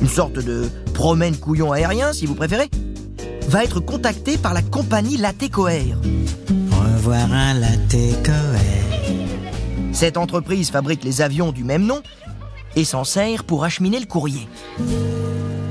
une 0.02 0.10
sorte 0.10 0.34
de 0.34 0.70
promène 0.94 1.38
couillon 1.38 1.72
aérien 1.72 2.12
si 2.12 2.26
vous 2.26 2.36
préférez, 2.36 2.70
va 3.50 3.64
être 3.64 3.80
contacté 3.80 4.38
par 4.38 4.54
la 4.54 4.62
compagnie 4.62 5.18
Latécoère. 5.18 5.98
avoir 6.96 7.34
un 7.34 7.56
latte 7.56 7.96
Cette 9.92 10.18
entreprise 10.18 10.70
fabrique 10.70 11.04
les 11.04 11.24
avions 11.24 11.52
du 11.52 11.64
même 11.64 11.84
nom 11.84 12.04
et 12.76 12.84
s'en 12.84 13.04
sert 13.04 13.44
pour 13.46 13.64
acheminer 13.64 14.00
le 14.00 14.06
courrier. 14.06 14.48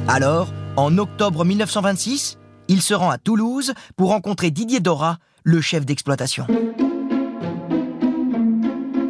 Alors, 0.09 0.53
en 0.77 0.99
octobre 0.99 1.45
1926, 1.45 2.39
il 2.67 2.83
se 2.83 2.95
rend 2.95 3.11
à 3.11 3.19
Toulouse 3.19 3.73
pour 3.97 4.09
rencontrer 4.09 4.51
Didier 4.51 4.81
Dora, 4.81 5.19
le 5.45 5.61
chef 5.61 5.87
d'exploitation. 5.87 6.49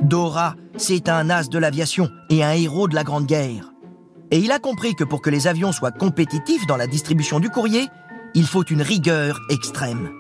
Dora, 0.03 0.57
c'est 0.77 1.09
un 1.09 1.31
as 1.31 1.49
de 1.49 1.59
l'aviation 1.59 2.11
et 2.29 2.45
un 2.45 2.53
héros 2.53 2.87
de 2.87 2.95
la 2.95 3.05
Grande 3.05 3.25
Guerre. 3.25 3.73
Et 4.31 4.41
il 4.41 4.53
a 4.53 4.59
compris 4.59 4.95
que 4.95 5.05
pour 5.05 5.23
que 5.23 5.31
les 5.31 5.47
avions 5.47 5.73
soient 5.73 5.91
compétitifs 5.91 6.67
dans 6.67 6.77
la 6.77 6.87
distribution 6.87 7.41
du 7.41 7.49
courrier, 7.49 7.89
il 8.35 8.47
faut 8.47 8.65
une 8.65 8.83
rigueur 8.83 9.41
extrême. 9.51 10.11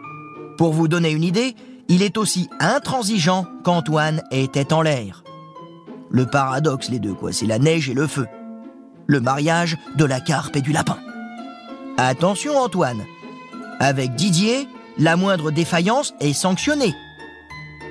Pour 0.56 0.72
vous 0.72 0.88
donner 0.88 1.10
une 1.10 1.24
idée, 1.24 1.54
il 1.88 2.02
est 2.02 2.18
aussi 2.18 2.48
intransigeant 2.60 3.46
qu'Antoine 3.64 4.22
était 4.30 4.72
en 4.72 4.82
l'air. 4.82 5.24
Le 6.10 6.26
paradoxe, 6.26 6.88
les 6.90 6.98
deux, 6.98 7.14
quoi, 7.14 7.32
c'est 7.32 7.46
la 7.46 7.58
neige 7.58 7.88
et 7.88 7.94
le 7.94 8.06
feu. 8.06 8.26
Le 9.06 9.20
mariage 9.20 9.76
de 9.96 10.04
la 10.04 10.20
carpe 10.20 10.56
et 10.56 10.60
du 10.60 10.72
lapin. 10.72 10.98
Attention, 11.96 12.56
Antoine. 12.56 13.02
Avec 13.80 14.14
Didier, 14.14 14.68
la 14.98 15.16
moindre 15.16 15.50
défaillance 15.50 16.14
est 16.20 16.32
sanctionnée. 16.32 16.94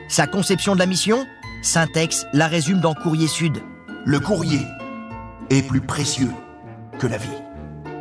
Sa 0.09 0.27
conception 0.27 0.73
de 0.73 0.79
la 0.79 0.85
mission, 0.85 1.25
Syntex 1.61 2.25
la 2.33 2.47
résume 2.47 2.79
dans 2.79 2.93
Courrier 2.93 3.27
Sud. 3.27 3.61
Le 4.05 4.19
courrier 4.19 4.61
est 5.49 5.67
plus 5.67 5.81
précieux 5.81 6.31
que 6.99 7.07
la 7.07 7.17
vie. 7.17 7.46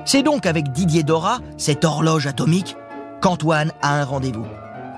C'est 0.06 0.22
donc 0.22 0.46
avec 0.46 0.70
Didier 0.70 1.02
Dora, 1.02 1.40
cette 1.56 1.84
horloge 1.84 2.28
atomique, 2.28 2.76
qu'Antoine 3.20 3.72
a 3.82 4.00
un 4.00 4.04
rendez-vous. 4.04 4.46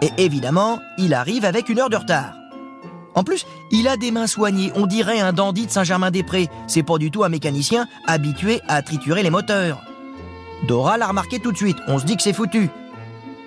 Et 0.03 0.11
évidemment, 0.19 0.81
il 0.99 1.15
arrive 1.15 1.47
avec 1.47 1.71
une 1.71 1.81
heure 1.81 1.88
de 1.88 1.97
retard. 1.97 2.35
En 3.15 3.25
plus, 3.25 3.47
il 3.71 3.88
a 3.88 3.97
des 3.97 4.11
mains 4.11 4.27
soignées, 4.27 4.71
on 4.77 4.87
dirait 4.87 5.19
un 5.19 5.33
dandy 5.33 5.65
de 5.65 5.71
Saint-Germain-des-Prés. 5.71 6.50
C'est 6.67 6.83
pas 6.83 6.99
du 6.99 7.11
tout 7.11 7.25
un 7.25 7.31
mécanicien 7.31 7.88
habitué 8.07 8.61
à 8.69 8.83
triturer 8.83 9.23
les 9.23 9.31
moteurs. 9.31 9.81
Dora 10.69 10.99
l'a 10.99 11.07
remarqué 11.07 11.38
tout 11.38 11.53
de 11.53 11.57
suite, 11.57 11.79
on 11.88 11.99
se 11.99 12.05
dit 12.05 12.17
que 12.19 12.23
c'est 12.23 12.35
foutu. 12.35 12.69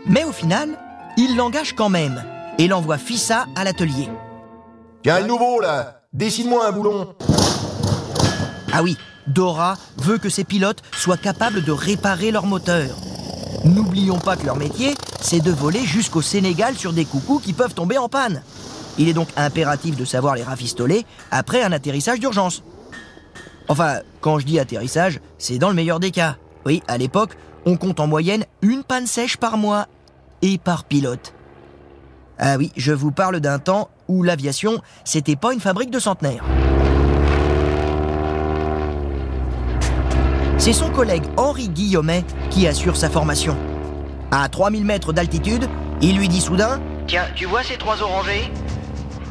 Mais 0.07 0.23
au 0.23 0.31
final, 0.31 0.79
il 1.15 1.35
l'engage 1.35 1.73
quand 1.75 1.89
même 1.89 2.23
et 2.57 2.67
l'envoie 2.67 2.97
Fissa 2.97 3.45
à 3.55 3.63
l'atelier. 3.63 4.09
Tiens, 5.03 5.19
le 5.19 5.27
nouveau 5.27 5.61
là 5.61 6.01
Dessine-moi 6.11 6.67
un 6.67 6.71
boulon 6.71 7.15
Ah 8.73 8.81
oui, 8.81 8.97
Dora 9.27 9.77
veut 9.97 10.17
que 10.17 10.29
ses 10.29 10.43
pilotes 10.43 10.81
soient 10.95 11.17
capables 11.17 11.63
de 11.63 11.71
réparer 11.71 12.31
leur 12.31 12.45
moteur. 12.45 12.89
N'oublions 13.65 14.19
pas 14.19 14.35
que 14.35 14.45
leur 14.45 14.55
métier, 14.55 14.95
c'est 15.21 15.39
de 15.39 15.51
voler 15.51 15.85
jusqu'au 15.85 16.21
Sénégal 16.21 16.75
sur 16.75 16.93
des 16.93 17.05
coucous 17.05 17.39
qui 17.39 17.53
peuvent 17.53 17.73
tomber 17.73 17.97
en 17.97 18.09
panne. 18.09 18.41
Il 18.97 19.07
est 19.07 19.13
donc 19.13 19.29
impératif 19.37 19.95
de 19.95 20.05
savoir 20.05 20.35
les 20.35 20.43
rafistoler 20.43 21.05
après 21.29 21.63
un 21.63 21.71
atterrissage 21.71 22.19
d'urgence. 22.19 22.63
Enfin, 23.67 23.99
quand 24.19 24.39
je 24.39 24.45
dis 24.45 24.59
atterrissage, 24.59 25.19
c'est 25.37 25.57
dans 25.57 25.69
le 25.69 25.75
meilleur 25.75 25.99
des 25.99 26.11
cas. 26.11 26.37
Oui, 26.65 26.83
à 26.87 26.97
l'époque, 26.97 27.37
on 27.65 27.77
compte 27.77 27.99
en 27.99 28.07
moyenne 28.07 28.45
une 28.61 28.83
panne 28.83 29.07
sèche 29.07 29.37
par 29.37 29.57
mois 29.57 29.87
et 30.41 30.57
par 30.57 30.83
pilote. 30.83 31.33
Ah 32.37 32.57
oui, 32.57 32.71
je 32.75 32.91
vous 32.91 33.11
parle 33.11 33.39
d'un 33.39 33.59
temps 33.59 33.89
où 34.07 34.23
l'aviation, 34.23 34.81
c'était 35.05 35.35
pas 35.35 35.53
une 35.53 35.59
fabrique 35.59 35.91
de 35.91 35.99
centenaires. 35.99 36.43
C'est 40.61 40.73
son 40.73 40.91
collègue 40.91 41.23
Henri 41.37 41.69
Guillaumet 41.69 42.23
qui 42.51 42.67
assure 42.67 42.95
sa 42.95 43.09
formation. 43.09 43.57
À 44.29 44.47
3000 44.47 44.85
mètres 44.85 45.11
d'altitude, 45.11 45.67
il 46.03 46.15
lui 46.15 46.29
dit 46.29 46.39
soudain 46.39 46.79
Tiens, 47.07 47.25
tu 47.35 47.47
vois 47.47 47.63
ces 47.63 47.77
trois 47.77 47.99
orangers? 48.03 48.47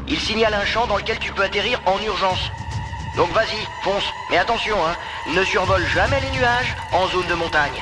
Il 0.09 0.19
signale 0.19 0.55
un 0.55 0.65
champ 0.65 0.89
dans 0.89 0.97
lequel 0.97 1.21
tu 1.21 1.33
peux 1.33 1.45
atterrir 1.45 1.81
en 1.87 2.05
urgence. 2.05 2.41
Donc 3.17 3.31
vas-y, 3.33 3.65
fonce. 3.85 4.03
Mais 4.33 4.39
attention, 4.39 4.75
hein, 4.85 4.97
ne 5.33 5.45
survole 5.45 5.87
jamais 5.95 6.21
les 6.21 6.37
nuages 6.37 6.77
en 6.93 7.07
zone 7.07 7.29
de 7.29 7.35
montagne. 7.35 7.81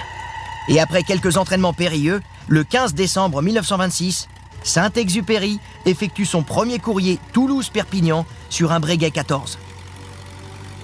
Et 0.68 0.78
après 0.78 1.02
quelques 1.02 1.38
entraînements 1.38 1.72
périlleux, 1.72 2.20
le 2.48 2.64
15 2.64 2.92
décembre 2.92 3.40
1926, 3.40 4.28
Saint-Exupéry 4.62 5.58
effectue 5.86 6.26
son 6.26 6.42
premier 6.42 6.80
courrier 6.80 7.18
Toulouse-Perpignan 7.32 8.26
sur 8.50 8.72
un 8.72 8.80
Breguet 8.80 9.10
14. 9.10 9.58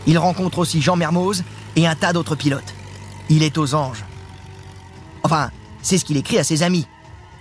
Il 0.06 0.16
rencontre 0.16 0.60
aussi 0.60 0.80
Jean 0.80 0.96
Mermoz 0.96 1.44
et 1.76 1.86
un 1.86 1.94
tas 1.94 2.12
d'autres 2.12 2.36
pilotes. 2.36 2.74
Il 3.28 3.42
est 3.42 3.58
aux 3.58 3.74
anges. 3.74 4.04
Enfin, 5.22 5.50
c'est 5.82 5.98
ce 5.98 6.04
qu'il 6.04 6.16
écrit 6.16 6.38
à 6.38 6.44
ses 6.44 6.62
amis. 6.62 6.86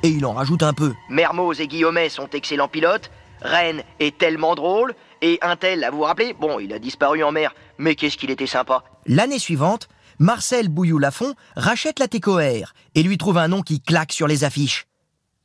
Et 0.04 0.10
il 0.10 0.26
en 0.26 0.34
rajoute 0.34 0.64
un 0.64 0.74
peu. 0.74 0.94
Mermoz 1.10 1.62
et 1.62 1.68
Guillaumet 1.68 2.10
sont 2.10 2.30
excellents 2.32 2.68
pilotes. 2.68 3.10
Rennes 3.42 3.84
est 4.00 4.18
tellement 4.18 4.56
drôle. 4.56 4.94
Et 5.22 5.40
un 5.42 5.56
tel, 5.56 5.84
à 5.84 5.92
vous 5.92 6.02
rappeler, 6.02 6.34
bon, 6.34 6.60
il 6.60 6.74
a 6.74 6.80
disparu 6.80 7.24
en 7.24 7.32
mer, 7.32 7.54
mais 7.78 7.96
qu'est-ce 7.96 8.18
qu'il 8.18 8.32
était 8.32 8.48
sympa. 8.48 8.84
L'année 9.06 9.40
suivante, 9.40 9.88
Marcel 10.20 10.68
Bouillou-Lafont 10.68 11.34
rachète 11.56 12.00
la 12.00 12.08
TECOR 12.08 12.74
et 12.96 13.04
lui 13.04 13.18
trouve 13.18 13.38
un 13.38 13.48
nom 13.48 13.62
qui 13.62 13.82
claque 13.82 14.12
sur 14.12 14.28
les 14.28 14.44
affiches. 14.44 14.86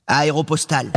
Aéropostale. 0.08 0.92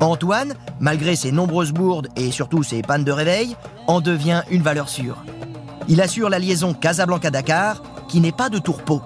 Antoine, 0.00 0.54
malgré 0.78 1.16
ses 1.16 1.32
nombreuses 1.32 1.72
bourdes 1.72 2.08
et 2.16 2.30
surtout 2.30 2.62
ses 2.62 2.82
pannes 2.82 3.04
de 3.04 3.12
réveil, 3.12 3.56
en 3.86 4.00
devient 4.00 4.42
une 4.50 4.62
valeur 4.62 4.88
sûre. 4.88 5.24
Il 5.88 6.00
assure 6.00 6.28
la 6.28 6.38
liaison 6.38 6.74
Casablanca-Dakar, 6.74 7.82
qui 8.08 8.20
n'est 8.20 8.32
pas 8.32 8.48
de 8.48 8.58
tourpeau. 8.58 9.00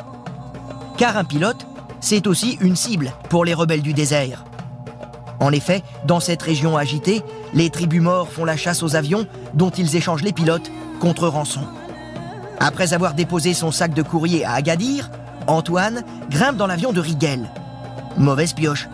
Car 0.96 1.16
un 1.16 1.24
pilote, 1.24 1.66
c'est 2.00 2.26
aussi 2.26 2.58
une 2.60 2.76
cible 2.76 3.12
pour 3.28 3.44
les 3.44 3.54
rebelles 3.54 3.82
du 3.82 3.92
désert. 3.92 4.44
En 5.38 5.52
effet, 5.52 5.82
dans 6.06 6.20
cette 6.20 6.42
région 6.42 6.76
agitée, 6.76 7.22
les 7.54 7.70
tribus 7.70 8.02
morts 8.02 8.28
font 8.28 8.44
la 8.44 8.56
chasse 8.56 8.82
aux 8.82 8.96
avions 8.96 9.26
dont 9.54 9.70
ils 9.70 9.96
échangent 9.96 10.22
les 10.22 10.32
pilotes 10.32 10.70
contre 11.00 11.28
rançon. 11.28 11.62
Après 12.58 12.92
avoir 12.92 13.14
déposé 13.14 13.54
son 13.54 13.70
sac 13.70 13.94
de 13.94 14.02
courrier 14.02 14.44
à 14.44 14.52
Agadir, 14.52 15.10
Antoine 15.46 16.04
grimpe 16.30 16.56
dans 16.56 16.66
l'avion 16.66 16.92
de 16.92 17.00
Rigel. 17.00 17.48
Mauvaise 18.18 18.52
pioche. 18.52 18.88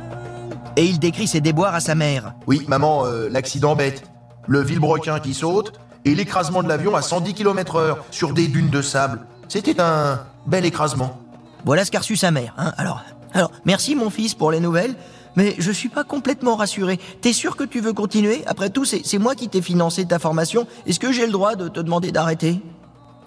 Et 0.77 0.85
il 0.85 0.99
décrit 0.99 1.27
ses 1.27 1.41
déboires 1.41 1.75
à 1.75 1.81
sa 1.81 1.95
mère. 1.95 2.35
Oui, 2.47 2.65
maman, 2.69 3.07
euh, 3.07 3.29
l'accident 3.31 3.75
bête. 3.75 4.03
Le 4.47 4.61
vilebrequin 4.63 5.19
qui 5.21 5.35
saute 5.35 5.73
et 6.05 6.15
l'écrasement 6.15 6.63
de 6.63 6.69
l'avion 6.69 6.95
à 6.95 7.03
110 7.03 7.35
km/h 7.35 7.97
sur 8.11 8.33
des 8.33 8.47
dunes 8.47 8.71
de 8.71 8.83
sable. 8.83 9.21
C'était 9.49 9.81
un 9.81 10.21
bel 10.47 10.65
écrasement. 10.65 11.19
Voilà 11.65 11.85
ce 11.85 11.91
qu'a 11.91 11.99
reçu 11.99 12.17
sa 12.17 12.31
mère. 12.31 12.55
Hein. 12.59 12.73
Alors, 12.77 13.03
alors, 13.33 13.51
merci 13.65 13.97
mon 13.97 14.11
fils 14.11 14.35
pour 14.35 14.53
les 14.53 14.61
nouvelles, 14.61 14.95
mais 15.35 15.57
je 15.59 15.73
suis 15.73 15.89
pas 15.89 16.05
complètement 16.05 16.55
rassuré. 16.57 17.01
T'es 17.23 17.33
sûr 17.33 17.57
que 17.57 17.65
tu 17.65 17.81
veux 17.81 17.93
continuer? 17.93 18.45
Après 18.47 18.71
tout, 18.71 18.85
c'est 18.85 19.19
moi 19.19 19.35
qui 19.35 19.49
t'ai 19.49 19.63
financé 19.63 20.07
ta 20.07 20.19
formation. 20.19 20.67
Est-ce 20.87 21.01
que 21.01 21.11
j'ai 21.11 21.27
le 21.27 21.33
droit 21.33 21.57
de 21.57 21.69
te 21.69 21.81
demander 21.81 22.13
d'arrêter? 22.13 22.61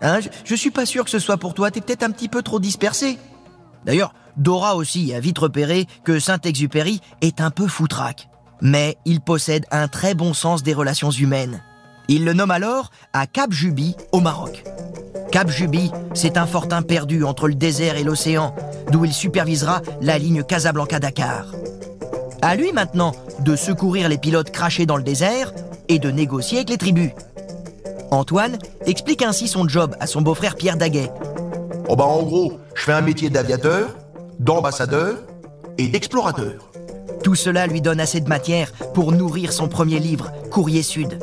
Hein, 0.02 0.22
je, 0.22 0.30
je 0.46 0.56
suis 0.56 0.72
pas 0.72 0.86
sûr 0.86 1.04
que 1.04 1.10
ce 1.10 1.20
soit 1.20 1.38
pour 1.38 1.54
toi. 1.54 1.72
T'es 1.72 1.82
peut-être 1.82 2.04
un 2.04 2.12
petit 2.12 2.30
peu 2.30 2.42
trop 2.42 2.60
dispersé. 2.60 3.20
D'ailleurs, 3.86 4.14
Dora 4.40 4.78
aussi 4.78 5.14
a 5.14 5.20
vite 5.20 5.38
repéré 5.38 5.86
que 6.06 6.18
Saint-Exupéry 6.18 7.02
est 7.22 7.42
un 7.42 7.52
peu 7.52 7.68
foutraque. 7.68 8.30
Mais 8.62 8.98
il 9.06 9.20
possède 9.22 9.66
un 9.70 9.88
très 9.88 10.16
bon 10.16 10.34
sens 10.34 10.64
des 10.64 10.74
relations 10.74 11.12
humaines. 11.12 11.62
Il 12.08 12.26
le 12.26 12.34
nomme 12.34 12.52
alors 12.52 12.90
à 13.14 13.28
Cap 13.28 13.52
Juby, 13.52 13.96
au 14.12 14.22
Maroc. 14.22 14.64
Cap 15.32 15.50
Juby, 15.50 15.92
c'est 16.14 16.38
un 16.38 16.48
fortin 16.48 16.82
perdu 16.82 17.24
entre 17.24 17.48
le 17.48 17.54
désert 17.54 17.98
et 17.98 18.04
l'océan, 18.04 18.56
d'où 18.92 19.06
il 19.06 19.14
supervisera 19.14 19.82
la 20.02 20.18
ligne 20.18 20.44
Casablanca-Dakar. 20.44 21.46
À 22.42 22.56
lui 22.56 22.72
maintenant 22.72 23.12
de 23.42 23.56
secourir 23.56 24.08
les 24.08 24.18
pilotes 24.18 24.52
crachés 24.52 24.86
dans 24.86 24.98
le 24.98 25.04
désert 25.04 25.52
et 25.90 26.00
de 26.00 26.10
négocier 26.10 26.60
avec 26.60 26.70
les 26.70 26.78
tribus. 26.78 27.12
Antoine 28.12 28.58
explique 28.86 29.22
ainsi 29.22 29.48
son 29.48 29.68
job 29.68 29.96
à 30.00 30.08
son 30.08 30.22
beau-frère 30.22 30.56
Pierre 30.56 30.78
Daguet. 30.78 31.12
Oh 31.90 31.96
bah 31.96 32.06
en 32.06 32.24
gros, 32.24 32.54
je 32.74 32.84
fais 32.84 32.94
un 32.94 33.02
métier 33.02 33.30
d'aviateur, 33.30 33.90
d'ambassadeur 34.40 35.18
et 35.78 35.88
d'explorateur. 35.88 36.72
Tout 37.24 37.36
cela 37.36 37.68
lui 37.68 37.82
donne 37.82 38.00
assez 38.00 38.22
de 38.22 38.30
matière 38.30 38.72
pour 38.94 39.12
nourrir 39.12 39.52
son 39.52 39.68
premier 39.68 40.00
livre, 40.00 40.32
Courrier 40.50 40.84
Sud. 40.84 41.20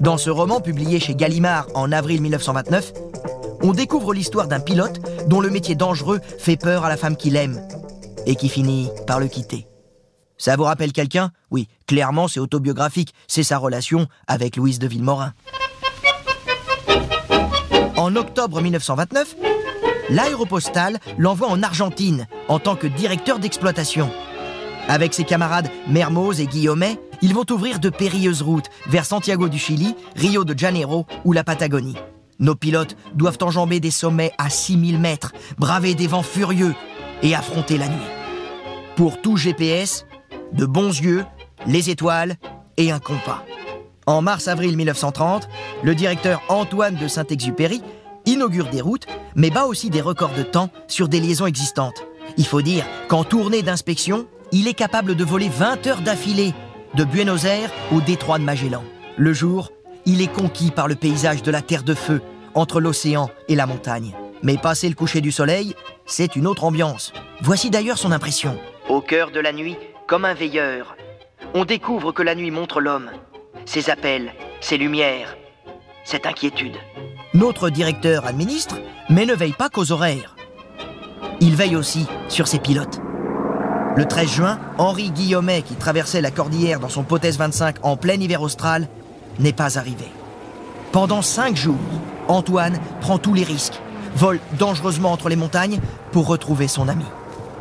Dans 0.00 0.18
ce 0.18 0.30
roman 0.30 0.60
publié 0.60 1.00
chez 1.00 1.14
Gallimard 1.14 1.66
en 1.74 1.90
avril 1.90 2.20
1929, 2.22 2.92
on 3.62 3.72
découvre 3.72 4.12
l'histoire 4.14 4.46
d'un 4.46 4.60
pilote 4.60 5.00
dont 5.26 5.40
le 5.40 5.50
métier 5.50 5.74
dangereux 5.74 6.20
fait 6.38 6.56
peur 6.56 6.84
à 6.84 6.88
la 6.88 6.96
femme 6.96 7.16
qu'il 7.16 7.34
aime 7.36 7.60
et 8.26 8.36
qui 8.36 8.48
finit 8.48 8.90
par 9.06 9.18
le 9.18 9.26
quitter. 9.26 9.66
Ça 10.36 10.54
vous 10.54 10.64
rappelle 10.64 10.92
quelqu'un? 10.92 11.32
Oui, 11.50 11.68
clairement 11.86 12.28
c'est 12.28 12.38
autobiographique, 12.38 13.12
c'est 13.26 13.42
sa 13.42 13.58
relation 13.58 14.06
avec 14.28 14.56
Louise 14.56 14.78
de 14.78 14.86
Villemorin. 14.86 15.32
En 17.96 18.14
octobre 18.14 18.60
1929, 18.60 19.34
l'aéropostale 20.10 20.98
l'envoie 21.18 21.48
en 21.48 21.62
Argentine 21.62 22.26
en 22.48 22.58
tant 22.58 22.76
que 22.76 22.86
directeur 22.86 23.38
d'exploitation. 23.38 24.10
Avec 24.88 25.14
ses 25.14 25.24
camarades 25.24 25.70
Mermoz 25.88 26.40
et 26.40 26.46
Guillaumet, 26.46 26.98
ils 27.20 27.34
vont 27.34 27.44
ouvrir 27.50 27.78
de 27.78 27.90
périlleuses 27.90 28.42
routes 28.42 28.70
vers 28.86 29.04
Santiago 29.04 29.48
du 29.48 29.58
Chili, 29.58 29.94
Rio 30.16 30.44
de 30.44 30.58
Janeiro 30.58 31.06
ou 31.24 31.32
la 31.32 31.44
Patagonie. 31.44 31.96
Nos 32.38 32.54
pilotes 32.54 32.96
doivent 33.14 33.38
enjamber 33.42 33.80
des 33.80 33.90
sommets 33.90 34.32
à 34.38 34.48
6000 34.48 34.98
mètres, 34.98 35.32
braver 35.58 35.94
des 35.94 36.06
vents 36.06 36.22
furieux 36.22 36.74
et 37.22 37.34
affronter 37.34 37.76
la 37.76 37.88
nuit. 37.88 37.96
Pour 38.96 39.20
tout 39.20 39.36
GPS, 39.36 40.06
de 40.52 40.64
bons 40.64 41.00
yeux, 41.00 41.24
les 41.66 41.90
étoiles 41.90 42.36
et 42.76 42.92
un 42.92 43.00
compas. 43.00 43.44
En 44.06 44.22
mars-avril 44.22 44.76
1930, 44.76 45.48
le 45.82 45.94
directeur 45.94 46.42
Antoine 46.48 46.94
de 46.94 47.08
Saint-Exupéry 47.08 47.82
inaugure 48.28 48.68
des 48.68 48.80
routes, 48.80 49.06
mais 49.34 49.50
bat 49.50 49.64
aussi 49.64 49.90
des 49.90 50.00
records 50.00 50.34
de 50.36 50.42
temps 50.42 50.70
sur 50.86 51.08
des 51.08 51.20
liaisons 51.20 51.46
existantes. 51.46 52.06
Il 52.36 52.46
faut 52.46 52.62
dire 52.62 52.84
qu'en 53.08 53.24
tournée 53.24 53.62
d'inspection, 53.62 54.26
il 54.52 54.68
est 54.68 54.74
capable 54.74 55.14
de 55.14 55.24
voler 55.24 55.48
20 55.48 55.86
heures 55.86 56.00
d'affilée, 56.00 56.54
de 56.94 57.04
Buenos 57.04 57.44
Aires 57.44 57.70
au 57.92 58.00
détroit 58.00 58.38
de 58.38 58.44
Magellan. 58.44 58.84
Le 59.16 59.32
jour, 59.32 59.72
il 60.06 60.22
est 60.22 60.32
conquis 60.32 60.70
par 60.70 60.88
le 60.88 60.94
paysage 60.94 61.42
de 61.42 61.50
la 61.50 61.62
Terre 61.62 61.82
de 61.82 61.94
Feu, 61.94 62.22
entre 62.54 62.80
l'océan 62.80 63.30
et 63.48 63.54
la 63.54 63.66
montagne. 63.66 64.14
Mais 64.42 64.56
passé 64.56 64.88
le 64.88 64.94
coucher 64.94 65.20
du 65.20 65.32
soleil, 65.32 65.74
c'est 66.06 66.36
une 66.36 66.46
autre 66.46 66.64
ambiance. 66.64 67.12
Voici 67.40 67.70
d'ailleurs 67.70 67.98
son 67.98 68.12
impression. 68.12 68.58
Au 68.88 69.00
cœur 69.00 69.30
de 69.30 69.40
la 69.40 69.52
nuit, 69.52 69.76
comme 70.06 70.24
un 70.24 70.34
veilleur, 70.34 70.96
on 71.54 71.64
découvre 71.64 72.12
que 72.12 72.22
la 72.22 72.34
nuit 72.34 72.50
montre 72.50 72.80
l'homme, 72.80 73.10
ses 73.64 73.90
appels, 73.90 74.32
ses 74.60 74.76
lumières, 74.76 75.36
cette 76.04 76.26
inquiétude. 76.26 76.76
Notre 77.34 77.68
directeur 77.68 78.26
administre, 78.26 78.76
mais 79.10 79.26
ne 79.26 79.34
veille 79.34 79.52
pas 79.52 79.68
qu'aux 79.68 79.92
horaires. 79.92 80.34
Il 81.40 81.56
veille 81.56 81.76
aussi 81.76 82.06
sur 82.28 82.48
ses 82.48 82.58
pilotes. 82.58 83.00
Le 83.96 84.06
13 84.06 84.30
juin, 84.30 84.58
Henri 84.78 85.10
Guillaumet, 85.10 85.60
qui 85.60 85.74
traversait 85.74 86.22
la 86.22 86.30
cordillère 86.30 86.80
dans 86.80 86.88
son 86.88 87.02
Potes 87.02 87.26
25 87.26 87.76
en 87.82 87.98
plein 87.98 88.14
hiver 88.14 88.40
austral, 88.40 88.88
n'est 89.38 89.52
pas 89.52 89.76
arrivé. 89.76 90.06
Pendant 90.90 91.20
cinq 91.20 91.54
jours, 91.54 91.76
Antoine 92.28 92.78
prend 93.02 93.18
tous 93.18 93.34
les 93.34 93.44
risques, 93.44 93.78
vole 94.16 94.40
dangereusement 94.58 95.12
entre 95.12 95.28
les 95.28 95.36
montagnes 95.36 95.80
pour 96.12 96.28
retrouver 96.28 96.66
son 96.66 96.88
ami. 96.88 97.04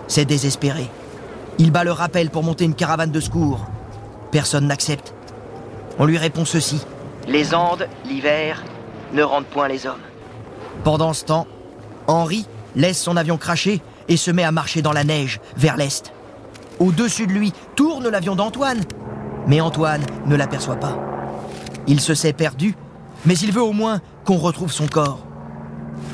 C'est 0.07 0.23
désespéré. 0.23 0.87
Il 1.57 1.71
bat 1.71 1.83
le 1.83 1.91
rappel 1.91 2.29
pour 2.29 2.43
monter 2.43 2.63
une 2.63 2.75
caravane 2.75 3.11
de 3.11 3.19
secours. 3.19 3.65
Personne 4.31 4.67
n'accepte. 4.67 5.13
On 5.99 6.05
lui 6.05 6.17
répond 6.17 6.45
ceci. 6.45 6.79
Les 7.27 7.53
Andes, 7.53 7.89
l'hiver, 8.05 8.63
ne 9.13 9.23
rendent 9.23 9.45
point 9.45 9.67
les 9.67 9.85
hommes. 9.85 10.01
Pendant 10.83 11.13
ce 11.13 11.25
temps, 11.25 11.47
Henri 12.07 12.47
laisse 12.75 13.01
son 13.01 13.17
avion 13.17 13.37
cracher 13.37 13.81
et 14.07 14.17
se 14.17 14.31
met 14.31 14.43
à 14.43 14.51
marcher 14.51 14.81
dans 14.81 14.93
la 14.93 15.03
neige 15.03 15.39
vers 15.55 15.77
l'est. 15.77 16.13
Au-dessus 16.79 17.27
de 17.27 17.33
lui 17.33 17.53
tourne 17.75 18.07
l'avion 18.07 18.35
d'Antoine, 18.35 18.81
mais 19.47 19.61
Antoine 19.61 20.05
ne 20.25 20.35
l'aperçoit 20.35 20.75
pas. 20.75 20.97
Il 21.87 21.99
se 21.99 22.13
sait 22.13 22.33
perdu, 22.33 22.75
mais 23.25 23.37
il 23.37 23.51
veut 23.51 23.63
au 23.63 23.73
moins 23.73 23.99
qu'on 24.25 24.37
retrouve 24.37 24.71
son 24.71 24.87
corps. 24.87 25.19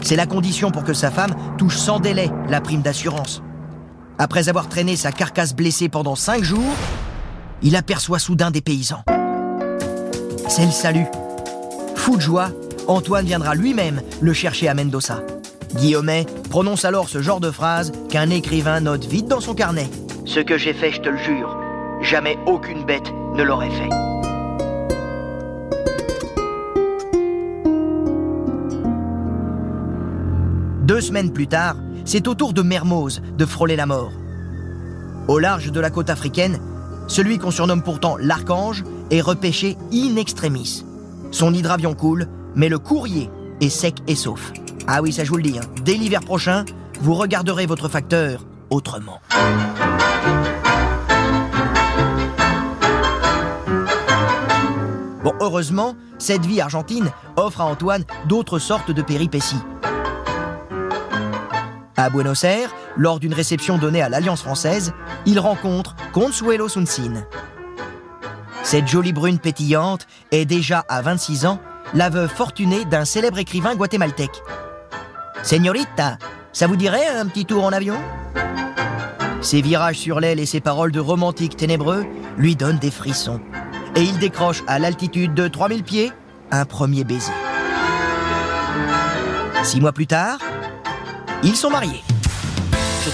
C'est 0.02 0.16
la 0.16 0.26
condition 0.26 0.72
pour 0.72 0.84
que 0.84 0.94
sa 0.94 1.12
femme 1.12 1.36
touche 1.58 1.78
sans 1.78 2.00
délai 2.00 2.30
la 2.48 2.62
prime 2.62 2.82
d'assurance. 2.82 3.42
Après 4.18 4.48
avoir 4.50 4.70
traîné 4.70 4.96
sa 4.96 5.12
carcasse 5.12 5.56
blessée 5.56 5.90
pendant 5.90 6.16
cinq 6.16 6.44
jours, 6.44 6.76
il 7.62 7.76
aperçoit 7.76 8.20
soudain 8.20 8.52
des 8.52 8.62
paysans. 8.62 9.04
C'est 10.48 10.66
le 10.66 10.72
salut. 10.72 11.08
Fou 11.96 12.18
de 12.18 12.22
joie, 12.22 12.50
Antoine 12.88 13.26
viendra 13.26 13.56
lui-même 13.56 14.02
le 14.22 14.34
chercher 14.34 14.68
à 14.68 14.74
Mendoza. 14.74 15.22
Guillaumet 15.76 16.26
prononce 16.50 16.86
alors 16.86 17.08
ce 17.08 17.22
genre 17.22 17.40
de 17.40 17.50
phrase 17.50 17.92
qu'un 18.10 18.30
écrivain 18.30 18.82
note 18.82 19.06
vite 19.06 19.28
dans 19.28 19.40
son 19.40 19.54
carnet. 19.54 19.90
Ce 20.26 20.40
que 20.40 20.58
j'ai 20.58 20.74
fait, 20.74 20.92
je 20.92 21.02
te 21.02 21.10
le 21.10 21.18
jure, 21.18 21.58
jamais 22.02 22.38
aucune 22.46 22.86
bête 22.86 23.12
ne 23.36 23.44
l'aurait 23.44 23.70
fait. 23.70 23.90
Deux 30.84 31.00
semaines 31.02 31.32
plus 31.32 31.48
tard, 31.48 31.78
c'est 32.04 32.28
au 32.28 32.36
tour 32.36 32.54
de 32.54 32.62
Mermoz 32.62 33.22
de 33.38 33.46
frôler 33.46 33.78
la 33.78 33.86
mort. 33.86 34.12
Au 35.30 35.40
large 35.40 35.72
de 35.72 35.80
la 35.80 35.90
côte 35.90 36.10
africaine, 36.10 36.60
celui 37.08 37.38
qu'on 37.38 37.52
surnomme 37.52 37.82
pourtant 37.82 38.18
l'Archange 38.20 38.84
est 39.10 39.22
repêché 39.22 39.78
in 39.94 40.18
extremis. 40.18 40.86
Son 41.32 41.54
hydravion 41.54 41.94
coule, 41.94 42.28
mais 42.56 42.70
le 42.70 42.80
courrier 42.80 43.30
est 43.62 43.70
sec 43.70 43.96
et 44.08 44.16
sauf. 44.16 44.52
Ah 44.88 45.02
oui, 45.02 45.14
ça 45.14 45.24
je 45.24 45.30
vous 45.30 45.38
le 45.38 45.44
dis, 45.44 45.58
hein. 45.58 45.64
dès 45.84 45.96
l'hiver 45.96 46.22
prochain, 46.22 46.66
vous 47.00 47.14
regarderez 47.14 47.66
votre 47.66 47.88
facteur 47.88 48.46
autrement. 48.70 49.22
Bon, 55.24 55.34
heureusement, 55.40 55.96
cette 56.18 56.46
vie 56.46 56.60
argentine 56.60 57.12
offre 57.38 57.62
à 57.62 57.66
Antoine 57.66 58.04
d'autres 58.28 58.60
sortes 58.60 58.92
de 58.92 59.02
péripéties. 59.02 59.62
À 61.96 62.10
Buenos 62.10 62.44
Aires, 62.44 62.76
lors 62.98 63.20
d'une 63.20 63.34
réception 63.34 63.78
donnée 63.78 64.02
à 64.02 64.10
l'Alliance 64.10 64.42
française, 64.42 64.94
il 65.26 65.40
rencontre 65.40 65.96
Consuelo 66.12 66.68
Sunsin. 66.68 67.24
Cette 68.64 68.88
jolie 68.88 69.14
brune 69.14 69.40
pétillante 69.40 70.08
est 70.32 70.46
déjà 70.46 70.84
à 70.90 71.02
26 71.02 71.46
ans 71.46 71.60
la 71.94 72.10
veuve 72.10 72.30
fortunée 72.30 72.86
d'un 72.86 73.06
célèbre 73.06 73.38
écrivain 73.38 73.76
guatémaltèque. 73.76 74.42
Señorita, 75.44 76.18
ça 76.52 76.68
vous 76.68 76.76
dirait 76.76 77.08
un 77.08 77.28
petit 77.28 77.46
tour 77.46 77.64
en 77.64 77.72
avion? 77.72 77.98
Ses 79.42 79.62
virages 79.62 79.98
sur 79.98 80.20
l'aile 80.20 80.40
et 80.40 80.46
ses 80.46 80.62
paroles 80.62 80.92
de 80.92 81.00
romantique 81.00 81.58
ténébreux 81.58 82.06
lui 82.38 82.56
donnent 82.56 82.80
des 82.80 82.92
frissons. 82.92 83.42
Et 83.96 84.02
il 84.02 84.18
décroche 84.18 84.64
à 84.68 84.80
l'altitude 84.80 85.34
de 85.34 85.48
3000 85.48 85.84
pieds 85.84 86.12
un 86.52 86.66
premier 86.66 87.04
baiser. 87.04 87.32
Six 89.64 89.80
mois 89.80 89.92
plus 89.92 90.08
tard, 90.08 90.40
ils 91.44 91.56
sont 91.56 91.70
mariés. 91.70 92.04
Je 93.06 93.10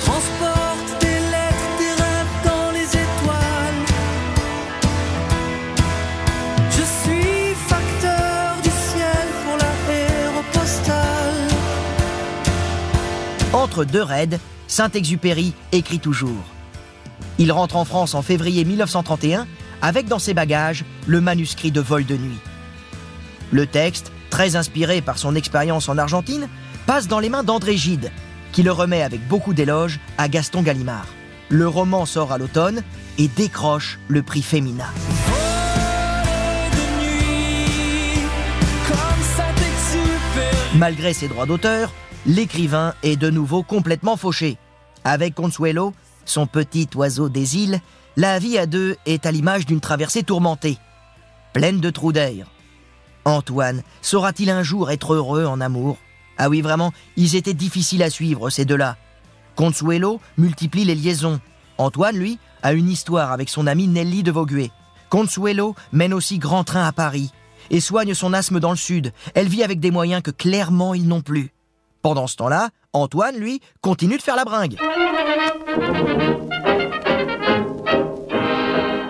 Entre 13.69 13.85
deux 13.85 14.01
raids, 14.01 14.39
Saint-Exupéry 14.65 15.53
écrit 15.71 15.99
toujours. 15.99 16.43
Il 17.37 17.51
rentre 17.51 17.75
en 17.75 17.85
France 17.85 18.15
en 18.15 18.23
février 18.23 18.65
1931 18.65 19.45
avec 19.83 20.07
dans 20.07 20.17
ses 20.17 20.33
bagages 20.33 20.85
le 21.05 21.21
manuscrit 21.21 21.69
de 21.69 21.79
vol 21.79 22.03
de 22.03 22.17
nuit. 22.17 22.39
Le 23.51 23.67
texte, 23.67 24.11
très 24.31 24.55
inspiré 24.55 25.01
par 25.01 25.19
son 25.19 25.35
expérience 25.35 25.87
en 25.87 25.99
Argentine, 25.99 26.49
passe 26.87 27.07
dans 27.07 27.19
les 27.19 27.29
mains 27.29 27.43
d'André 27.43 27.77
Gide, 27.77 28.11
qui 28.53 28.63
le 28.63 28.71
remet 28.71 29.03
avec 29.03 29.27
beaucoup 29.27 29.53
d'éloges 29.53 29.99
à 30.17 30.29
Gaston 30.29 30.63
Gallimard. 30.63 31.05
Le 31.49 31.67
roman 31.67 32.07
sort 32.07 32.31
à 32.31 32.39
l'automne 32.39 32.81
et 33.19 33.27
décroche 33.27 33.99
le 34.07 34.23
prix 34.23 34.41
Femina. 34.41 34.87
Malgré 40.73 41.13
ses 41.13 41.27
droits 41.27 41.45
d'auteur, 41.45 41.93
l'écrivain 42.29 42.93
est 43.01 43.15
de 43.15 43.31
nouveau 43.31 43.63
complètement 43.63 44.15
fauché. 44.15 44.57
Avec 45.03 45.33
Consuelo, 45.33 45.93
son 46.25 46.45
petit 46.45 46.87
oiseau 46.95 47.27
des 47.27 47.57
îles, 47.57 47.79
la 48.17 48.37
vie 48.37 48.59
à 48.59 48.67
deux 48.67 48.97
est 49.07 49.25
à 49.25 49.31
l'image 49.31 49.65
d'une 49.65 49.79
traversée 49.79 50.21
tourmentée, 50.21 50.77
pleine 51.53 51.79
de 51.79 51.89
trous 51.89 52.11
d'air. 52.11 52.45
Antoine 53.25 53.81
saura-t-il 54.03 54.51
un 54.51 54.61
jour 54.61 54.91
être 54.91 55.15
heureux 55.15 55.45
en 55.45 55.59
amour? 55.59 55.97
Ah 56.37 56.49
oui, 56.49 56.61
vraiment, 56.61 56.93
ils 57.17 57.35
étaient 57.35 57.55
difficiles 57.55 58.03
à 58.03 58.11
suivre, 58.11 58.51
ces 58.51 58.63
deux-là. 58.63 58.95
Consuelo 59.55 60.21
multiplie 60.37 60.85
les 60.85 60.95
liaisons. 60.95 61.39
Antoine, 61.79 62.15
lui, 62.15 62.37
a 62.61 62.73
une 62.73 62.89
histoire 62.89 63.31
avec 63.31 63.49
son 63.49 63.65
amie 63.65 63.87
Nelly 63.87 64.21
de 64.21 64.31
Vauguet. 64.31 64.69
Consuelo 65.09 65.75
mène 65.91 66.13
aussi 66.13 66.37
grand 66.37 66.63
train 66.63 66.85
à 66.85 66.91
Paris 66.91 67.31
et 67.71 67.81
soigne 67.81 68.13
son 68.13 68.33
asthme 68.33 68.59
dans 68.59 68.69
le 68.69 68.77
sud. 68.77 69.13
Elle 69.33 69.47
vit 69.47 69.63
avec 69.63 69.79
des 69.79 69.91
moyens 69.91 70.21
que 70.21 70.31
clairement 70.31 70.93
ils 70.93 71.07
n'ont 71.07 71.21
plus. 71.21 71.51
Pendant 72.01 72.27
ce 72.27 72.35
temps-là, 72.37 72.69
Antoine, 72.93 73.35
lui, 73.35 73.61
continue 73.81 74.17
de 74.17 74.21
faire 74.21 74.35
la 74.35 74.45
bringue. 74.45 74.77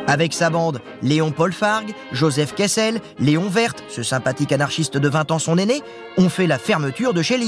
Avec 0.08 0.34
sa 0.34 0.50
bande, 0.50 0.82
Léon 1.04 1.32
Paul 1.32 1.54
Fargue, 1.54 1.94
Joseph 2.12 2.56
Kessel, 2.56 3.00
Léon 3.20 3.48
Verte, 3.48 3.84
ce 3.90 4.02
sympathique 4.02 4.52
anarchiste 4.52 4.98
de 4.98 5.08
20 5.08 5.30
ans 5.30 5.38
son 5.38 5.58
aîné, 5.60 5.84
ont 6.18 6.30
fait 6.30 6.48
la 6.48 6.58
fermeture 6.58 7.14
de 7.14 7.22
chez. 7.22 7.40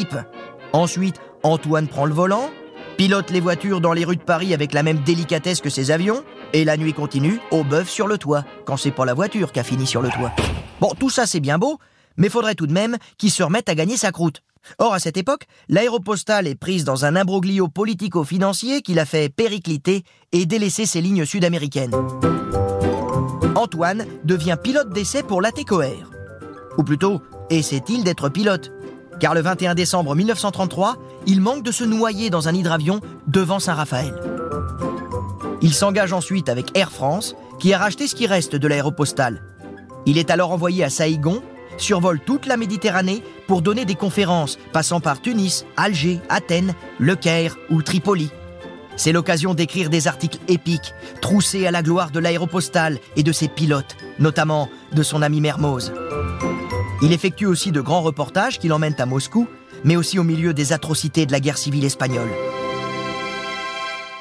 Ensuite, 0.72 1.20
Antoine 1.42 1.88
prend 1.88 2.06
le 2.06 2.14
volant, 2.14 2.52
pilote 2.98 3.32
les 3.32 3.40
voitures 3.40 3.82
dans 3.82 3.94
les 3.94 4.06
rues 4.06 4.16
de 4.16 4.22
Paris 4.22 4.54
avec 4.54 4.74
la 4.74 4.84
même 4.84 5.00
délicatesse 5.00 5.60
que 5.60 5.72
ses 5.72 5.90
avions, 5.90 6.24
et 6.54 6.64
la 6.64 6.78
nuit 6.78 6.94
continue 6.94 7.40
au 7.50 7.64
bœuf 7.64 7.90
sur 7.90 8.06
le 8.08 8.20
toit, 8.20 8.46
quand 8.66 8.78
c'est 8.78 8.92
pas 8.92 9.06
la 9.06 9.16
voiture 9.16 9.52
qui 9.52 9.60
a 9.60 9.64
fini 9.64 9.88
sur 9.88 10.04
le 10.04 10.10
toit. 10.10 10.32
Bon, 10.80 10.92
tout 11.00 11.10
ça 11.10 11.26
c'est 11.26 11.40
bien 11.40 11.58
beau, 11.58 11.80
mais 12.16 12.30
faudrait 12.30 12.54
tout 12.54 12.68
de 12.68 12.74
même 12.74 12.98
qu'il 13.18 13.32
se 13.32 13.42
remette 13.42 13.70
à 13.70 13.76
gagner 13.76 13.98
sa 13.98 14.12
croûte. 14.12 14.44
Or, 14.78 14.93
à 14.93 15.00
cette 15.00 15.17
époque, 15.17 15.45
l'aéropostale 15.69 16.47
est 16.47 16.56
prise 16.56 16.84
dans 16.84 17.06
un 17.06 17.15
imbroglio 17.15 17.67
politico-financier 17.67 18.82
qui 18.82 18.93
l'a 18.93 19.06
fait 19.06 19.30
péricliter 19.30 20.04
et 20.32 20.45
délaisser 20.45 20.86
ses 20.86 21.02
lignes 21.02 21.26
sud-américaines. 21.26 21.95
Antoine 23.56 24.06
devient 24.24 24.58
pilote 24.62 24.93
d'essai 24.93 25.24
pour 25.24 25.41
l'ATCOR. 25.41 26.10
Ou 26.78 26.84
plutôt, 26.84 27.21
essaie-t-il 27.50 28.04
d'être 28.04 28.30
pilote? 28.30 28.71
Car 29.19 29.36
le 29.36 29.41
21 29.41 29.76
décembre 29.76 30.15
1933, 30.15 30.95
il 31.28 31.41
manque 31.41 31.63
de 31.63 31.71
se 31.71 31.84
noyer 31.84 32.30
dans 32.30 32.47
un 32.47 32.56
hydravion 32.56 33.02
devant 33.28 33.60
Saint-Raphaël. 33.60 34.15
Il 35.62 35.74
s'engage 35.74 36.13
ensuite 36.13 36.50
avec 36.50 36.76
Air 36.76 36.91
France, 36.91 37.36
qui 37.60 37.74
a 37.74 37.78
racheté 37.78 38.08
ce 38.08 38.15
qui 38.15 38.26
reste 38.26 38.56
de 38.56 38.67
l'aéropostale. 38.67 39.43
Il 40.08 40.17
est 40.17 40.32
alors 40.32 40.52
envoyé 40.52 40.84
à 40.84 40.89
Saïgon, 40.89 41.43
survole 41.82 42.20
toute 42.20 42.46
la 42.46 42.58
Méditerranée 42.58 43.24
pour 43.48 43.62
donner 43.62 43.86
des 43.86 43.96
conférences 43.96 44.58
passant 44.72 45.00
par 45.00 45.22
Tunis, 45.22 45.65
Alger, 45.78 46.20
Athènes, 46.30 46.74
Le 47.00 47.15
Caire 47.15 47.58
ou 47.70 47.82
Tripoli. 47.82 48.32
C'est 48.98 49.12
l'occasion 49.12 49.54
d'écrire 49.54 49.89
des 49.89 50.08
articles 50.08 50.39
épiques, 50.48 50.94
troussés 51.22 51.65
à 51.65 51.72
la 51.72 51.82
gloire 51.82 52.12
de 52.12 52.20
l'aéropostale 52.20 53.00
et 53.15 53.24
de 53.24 53.32
ses 53.32 53.48
pilotes, 53.48 53.96
notamment 54.20 54.70
de 54.91 55.04
son 55.04 55.22
ami 55.22 55.41
Mermoz. 55.41 55.91
Il 57.02 57.13
effectue 57.13 57.46
aussi 57.46 57.72
de 57.72 57.82
grands 57.82 58.02
reportages 58.02 58.60
qui 58.60 58.67
l'emmènent 58.67 59.00
à 59.00 59.06
Moscou, 59.06 59.48
mais 59.84 59.96
aussi 59.96 60.20
au 60.20 60.24
milieu 60.24 60.54
des 60.54 60.74
atrocités 60.74 61.26
de 61.26 61.32
la 61.32 61.39
guerre 61.39 61.58
civile 61.58 61.86
espagnole. 61.86 62.30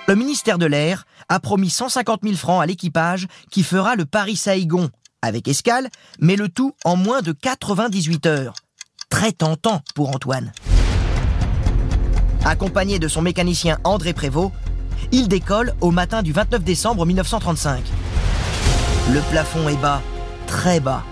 Le 0.09 0.15
ministère 0.17 0.59
de 0.59 0.67
l'Air 0.67 1.05
a 1.29 1.39
promis 1.41 1.71
150 1.71 2.21
000 2.25 2.35
francs 2.37 2.63
à 2.63 2.67
l'équipage 2.67 3.29
qui 3.51 3.63
fera 3.63 3.97
le 3.97 4.07
Paris-Saïgon, 4.07 4.91
avec 5.23 5.49
escale, 5.49 5.89
mais 6.21 6.37
le 6.37 6.49
tout 6.49 6.75
en 6.85 6.97
moins 6.97 7.23
de 7.23 7.33
98 7.33 8.27
heures. 8.27 8.55
Très 9.09 9.33
tentant 9.33 9.83
pour 9.95 10.11
Antoine. 10.11 10.53
Accompagné 12.45 12.99
de 12.99 13.09
son 13.09 13.23
mécanicien 13.23 13.79
André 13.85 14.13
Prévost, 14.13 14.53
il 15.13 15.29
décolle 15.29 15.75
au 15.81 15.91
matin 15.91 16.23
du 16.23 16.33
29 16.33 16.63
décembre 16.63 17.05
1935. 17.05 17.83
Le 19.13 19.21
plafond 19.31 19.69
est 19.69 19.81
bas, 19.81 20.01
très 20.47 20.81
bas. 20.81 21.05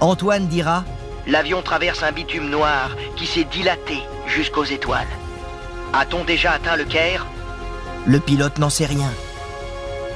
Antoine 0.00 0.48
dira 0.48 0.84
L'avion 1.26 1.62
traverse 1.62 2.02
un 2.02 2.12
bitume 2.12 2.50
noir 2.50 2.96
qui 3.16 3.26
s'est 3.26 3.44
dilaté 3.44 3.98
jusqu'aux 4.26 4.64
étoiles. 4.64 5.06
A-t-on 5.92 6.24
déjà 6.24 6.52
atteint 6.52 6.76
le 6.76 6.84
Caire? 6.84 7.26
Le 8.06 8.18
pilote 8.18 8.58
n'en 8.58 8.70
sait 8.70 8.86
rien. 8.86 9.10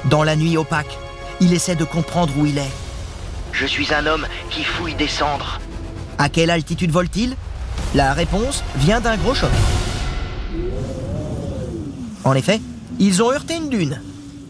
Dans 0.05 0.23
la 0.23 0.35
nuit 0.35 0.57
opaque, 0.57 0.97
il 1.39 1.53
essaie 1.53 1.75
de 1.75 1.83
comprendre 1.83 2.33
où 2.37 2.45
il 2.45 2.57
est. 2.57 2.84
Je 3.57 3.65
suis 3.65 3.93
un 3.93 4.05
homme 4.05 4.27
qui 4.49 4.65
fouille 4.65 4.95
des 4.95 5.07
cendres. 5.07 5.61
À 6.17 6.27
quelle 6.27 6.49
altitude 6.49 6.91
vole-t-il 6.91 7.37
La 7.93 8.13
réponse 8.13 8.63
vient 8.75 8.99
d'un 8.99 9.15
gros 9.15 9.33
choc. 9.33 9.49
En 12.25 12.33
effet, 12.33 12.59
ils 12.99 13.23
ont 13.23 13.31
heurté 13.31 13.55
une 13.55 13.69
dune. 13.69 14.01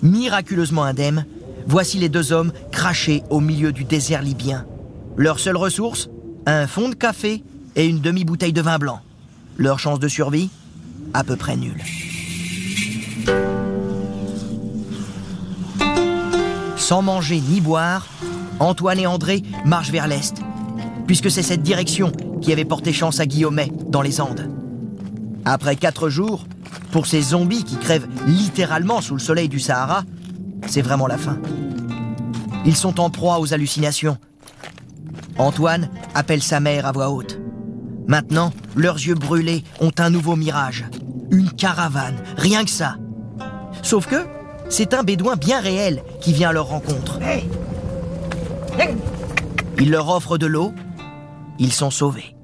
Miraculeusement 0.02 0.84
indemnes, 0.84 1.28
voici 1.68 2.00
les 2.00 2.10
deux 2.10 2.32
hommes 2.32 2.52
crachés 2.72 3.22
au 3.30 3.41
milieu 3.41 3.72
du 3.72 3.84
désert 3.84 4.24
libyen. 4.24 4.65
Leur 5.18 5.39
seule 5.39 5.58
ressource 5.58 6.10
Un 6.48 6.65
fond 6.65 6.89
de 6.89 6.96
café 6.96 7.44
et 7.76 7.86
une 7.86 8.02
demi-bouteille 8.02 8.54
de 8.54 8.62
vin 8.62 8.80
blanc. 8.80 9.02
Leur 9.58 9.78
chance 9.78 10.00
de 10.00 10.08
survie 10.08 10.50
À 11.13 11.24
peu 11.24 11.36
près 11.36 11.58
nulle. 11.58 11.84
Sans 16.76 17.02
manger 17.04 17.39
ni 17.39 17.62
boire, 17.62 18.08
Antoine 18.60 19.00
et 19.00 19.08
André 19.08 19.44
marchent 19.65 19.91
vers 19.91 20.08
l'est, 20.08 20.41
puisque 21.08 21.30
c'est 21.30 21.44
cette 21.44 21.62
direction 21.62 22.12
qui 22.41 22.52
avait 22.54 22.65
porté 22.65 22.94
chance 22.94 23.20
à 23.20 23.26
Guillaumet 23.26 23.72
dans 23.88 24.02
les 24.02 24.22
Andes. 24.22 24.50
Après 25.44 25.76
quatre 25.76 26.10
jours, 26.10 26.46
pour 26.91 27.06
ces 27.06 27.22
zombies 27.22 27.63
qui 27.63 27.78
crèvent 27.78 28.08
littéralement 28.26 29.02
sous 29.02 29.13
le 29.13 29.20
soleil 29.20 29.50
du 29.50 29.60
Sahara, 29.60 30.04
c'est 30.68 30.82
vraiment 30.82 31.08
la 31.08 31.18
fin. 31.18 31.38
Ils 32.65 32.76
sont 32.76 33.00
en 33.00 33.10
proie 33.10 33.39
aux 33.39 33.54
hallucinations. 33.54 34.18
Antoine 35.38 35.89
appelle 36.13 36.41
sa 36.41 36.60
mère 36.60 36.86
à 36.86 36.91
voix 36.91 37.10
haute. 37.10 37.39
Maintenant, 38.08 38.54
leurs 38.76 38.96
yeux 38.96 39.15
brûlés 39.15 39.63
ont 39.82 39.91
un 40.00 40.10
nouveau 40.10 40.36
mirage. 40.36 40.86
Une 41.32 41.52
caravane, 41.52 42.18
rien 42.38 42.63
que 42.63 42.70
ça. 42.70 42.96
Sauf 43.82 44.08
que 44.08 44.26
c'est 44.70 44.94
un 44.94 45.04
bédouin 45.04 45.36
bien 45.36 45.60
réel 45.60 46.02
qui 46.22 46.34
vient 46.34 46.50
à 46.50 46.54
leur 46.54 46.68
rencontre. 46.68 47.20
Il 49.78 49.92
leur 49.92 50.10
offre 50.10 50.38
de 50.38 50.46
l'eau. 50.46 50.74
Ils 51.60 51.74
sont 51.74 51.92
sauvés. 51.92 52.36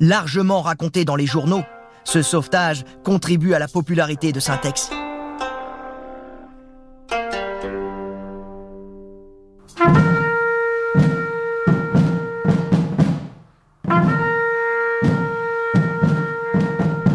Largement 0.00 0.62
raconté 0.62 1.04
dans 1.04 1.16
les 1.16 1.26
journaux, 1.26 1.62
ce 2.04 2.22
sauvetage 2.22 2.84
contribue 3.04 3.54
à 3.54 3.58
la 3.58 3.68
popularité 3.68 4.32
de 4.32 4.40
Syntex. 4.40 4.90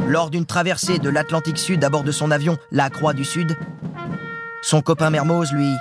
Lors 0.07 0.29
d'une 0.29 0.45
traversée 0.45 0.99
de 0.99 1.09
l'Atlantique 1.09 1.57
Sud 1.57 1.83
à 1.83 1.89
bord 1.89 2.03
de 2.03 2.11
son 2.11 2.29
avion, 2.29 2.57
la 2.71 2.89
Croix 2.89 3.13
du 3.13 3.25
Sud, 3.25 3.57
son 4.61 4.81
copain 4.81 5.09
Mermoz, 5.09 5.51
lui, 5.53 5.73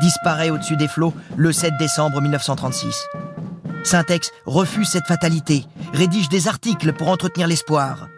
disparaît 0.00 0.50
au-dessus 0.50 0.76
des 0.76 0.88
flots 0.88 1.14
le 1.36 1.52
7 1.52 1.74
décembre 1.78 2.20
1936. 2.20 3.06
Syntex 3.82 4.32
refuse 4.44 4.88
cette 4.88 5.06
fatalité, 5.06 5.64
rédige 5.92 6.28
des 6.28 6.48
articles 6.48 6.92
pour 6.92 7.08
entretenir 7.08 7.46
l'espoir. 7.46 8.08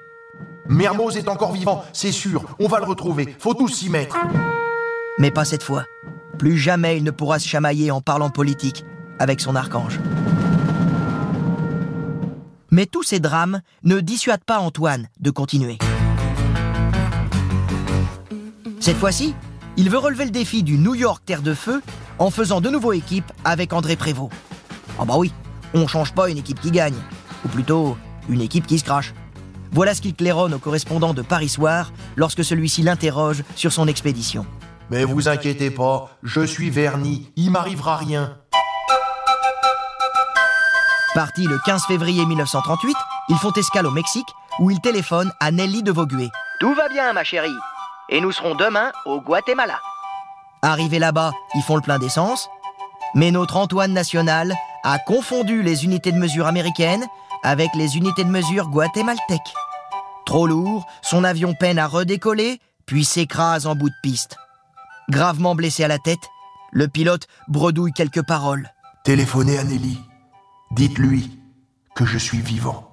Mermoz 0.68 1.16
est 1.16 1.28
encore 1.28 1.52
vivant, 1.52 1.84
c'est 1.92 2.12
sûr, 2.12 2.44
on 2.58 2.68
va 2.68 2.78
le 2.78 2.84
retrouver, 2.84 3.34
faut 3.38 3.54
tous 3.54 3.68
s'y 3.68 3.90
mettre. 3.90 4.16
Mais 5.18 5.30
pas 5.30 5.44
cette 5.44 5.62
fois. 5.62 5.84
Plus 6.38 6.56
jamais 6.56 6.96
il 6.96 7.04
ne 7.04 7.10
pourra 7.10 7.38
se 7.38 7.48
chamailler 7.48 7.90
en 7.90 8.00
parlant 8.00 8.30
politique 8.30 8.84
avec 9.18 9.40
son 9.40 9.56
archange. 9.56 9.98
Mais 12.70 12.86
tous 12.86 13.02
ces 13.02 13.18
drames 13.18 13.60
ne 13.82 14.00
dissuadent 14.00 14.44
pas 14.44 14.58
Antoine 14.58 15.08
de 15.20 15.30
continuer. 15.30 15.78
Cette 18.78 18.96
fois-ci, 18.96 19.34
il 19.78 19.90
veut 19.90 19.98
relever 19.98 20.24
le 20.24 20.32
défi 20.32 20.64
du 20.64 20.76
New 20.76 20.96
York 20.96 21.22
Terre 21.24 21.40
de 21.40 21.54
Feu 21.54 21.80
en 22.18 22.30
faisant 22.30 22.60
de 22.60 22.68
nouveau 22.68 22.92
équipe 22.92 23.32
avec 23.44 23.72
André 23.72 23.94
Prévost. 23.94 24.32
Ah 24.98 25.04
bah 25.04 25.14
oui, 25.16 25.32
on 25.72 25.86
change 25.86 26.12
pas 26.12 26.28
une 26.28 26.36
équipe 26.36 26.60
qui 26.60 26.72
gagne, 26.72 26.96
ou 27.44 27.48
plutôt 27.48 27.96
une 28.28 28.40
équipe 28.40 28.66
qui 28.66 28.80
se 28.80 28.84
crache. 28.84 29.14
Voilà 29.70 29.94
ce 29.94 30.02
qu'il 30.02 30.16
claironne 30.16 30.52
au 30.52 30.58
correspondant 30.58 31.14
de 31.14 31.22
Paris 31.22 31.48
Soir 31.48 31.92
lorsque 32.16 32.42
celui-ci 32.42 32.82
l'interroge 32.82 33.44
sur 33.54 33.72
son 33.72 33.86
expédition. 33.86 34.44
Mais 34.90 35.04
vous 35.04 35.28
inquiétez 35.28 35.70
pas, 35.70 36.10
je 36.24 36.40
suis 36.40 36.70
verni, 36.70 37.30
il 37.36 37.52
m'arrivera 37.52 37.98
rien. 37.98 38.36
Parti 41.14 41.46
le 41.46 41.58
15 41.64 41.84
février 41.86 42.26
1938, 42.26 42.96
ils 43.28 43.36
font 43.36 43.52
escale 43.52 43.86
au 43.86 43.92
Mexique 43.92 44.28
où 44.58 44.72
ils 44.72 44.80
téléphonent 44.80 45.32
à 45.38 45.52
Nelly 45.52 45.84
de 45.84 45.92
Vauguet. 45.92 46.30
Tout 46.58 46.74
va 46.74 46.88
bien, 46.88 47.12
ma 47.12 47.22
chérie. 47.22 47.54
Et 48.08 48.20
nous 48.20 48.32
serons 48.32 48.54
demain 48.54 48.90
au 49.04 49.20
Guatemala. 49.20 49.78
Arrivés 50.62 50.98
là-bas, 50.98 51.32
ils 51.54 51.62
font 51.62 51.76
le 51.76 51.82
plein 51.82 51.98
d'essence. 51.98 52.48
Mais 53.14 53.30
notre 53.30 53.56
Antoine 53.56 53.92
National 53.92 54.54
a 54.84 54.98
confondu 54.98 55.62
les 55.62 55.84
unités 55.84 56.12
de 56.12 56.18
mesure 56.18 56.46
américaines 56.46 57.04
avec 57.42 57.70
les 57.74 57.96
unités 57.96 58.24
de 58.24 58.30
mesure 58.30 58.68
guatémaltèques. 58.68 59.54
Trop 60.26 60.46
lourd, 60.46 60.86
son 61.02 61.24
avion 61.24 61.54
peine 61.54 61.78
à 61.78 61.86
redécoller, 61.86 62.60
puis 62.86 63.04
s'écrase 63.04 63.66
en 63.66 63.74
bout 63.74 63.88
de 63.88 63.94
piste. 64.02 64.36
Gravement 65.08 65.54
blessé 65.54 65.84
à 65.84 65.88
la 65.88 65.98
tête, 65.98 66.28
le 66.70 66.88
pilote 66.88 67.26
bredouille 67.48 67.92
quelques 67.92 68.26
paroles. 68.26 68.70
Téléphonez 69.04 69.58
à 69.58 69.64
Nelly. 69.64 69.98
Dites-lui 70.72 71.38
que 71.94 72.04
je 72.04 72.18
suis 72.18 72.40
vivant. 72.40 72.90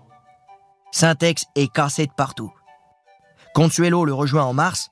Syntex 0.92 1.46
est 1.56 1.72
cassé 1.72 2.06
de 2.06 2.14
partout. 2.14 2.54
Consuelo 3.54 4.06
le 4.06 4.14
rejoint 4.14 4.44
en 4.44 4.54
mars, 4.54 4.92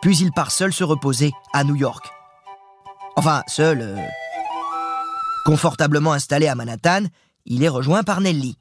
puis 0.00 0.16
il 0.18 0.32
part 0.32 0.50
seul 0.50 0.72
se 0.72 0.84
reposer 0.84 1.32
à 1.52 1.64
New 1.64 1.76
York. 1.76 2.10
Enfin, 3.16 3.42
seul. 3.46 3.80
euh, 3.82 3.96
Confortablement 5.44 6.12
installé 6.12 6.48
à 6.48 6.54
Manhattan, 6.54 7.04
il 7.46 7.64
est 7.64 7.68
rejoint 7.68 8.02
par 8.02 8.20
Nelly. 8.20 8.56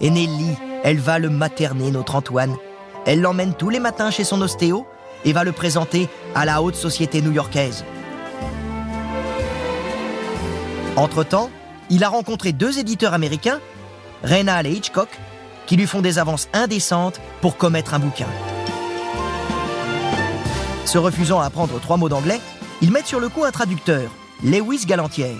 Et 0.00 0.10
Nelly, 0.10 0.56
elle 0.82 0.98
va 0.98 1.18
le 1.18 1.28
materner, 1.28 1.90
notre 1.90 2.14
Antoine. 2.14 2.56
Elle 3.06 3.20
l'emmène 3.20 3.54
tous 3.54 3.68
les 3.70 3.80
matins 3.80 4.10
chez 4.10 4.24
son 4.24 4.40
ostéo 4.40 4.86
et 5.24 5.32
va 5.32 5.44
le 5.44 5.52
présenter 5.52 6.08
à 6.34 6.44
la 6.44 6.62
haute 6.62 6.74
société 6.74 7.20
new-yorkaise. 7.20 7.84
Entre-temps, 10.96 11.50
il 11.90 12.04
a 12.04 12.08
rencontré 12.08 12.52
deux 12.52 12.78
éditeurs 12.78 13.14
américains, 13.14 13.60
Reynal 14.22 14.66
et 14.66 14.72
Hitchcock, 14.72 15.08
qui 15.66 15.76
lui 15.76 15.86
font 15.86 16.02
des 16.02 16.18
avances 16.18 16.48
indécentes 16.52 17.20
pour 17.40 17.56
commettre 17.56 17.94
un 17.94 17.98
bouquin. 17.98 18.26
Se 20.84 20.98
refusant 20.98 21.40
à 21.40 21.46
apprendre 21.46 21.80
trois 21.80 21.96
mots 21.96 22.08
d'anglais, 22.08 22.40
ils 22.82 22.90
mettent 22.90 23.06
sur 23.06 23.20
le 23.20 23.28
coup 23.28 23.44
un 23.44 23.52
traducteur, 23.52 24.10
Lewis 24.42 24.86
Galantière. 24.86 25.36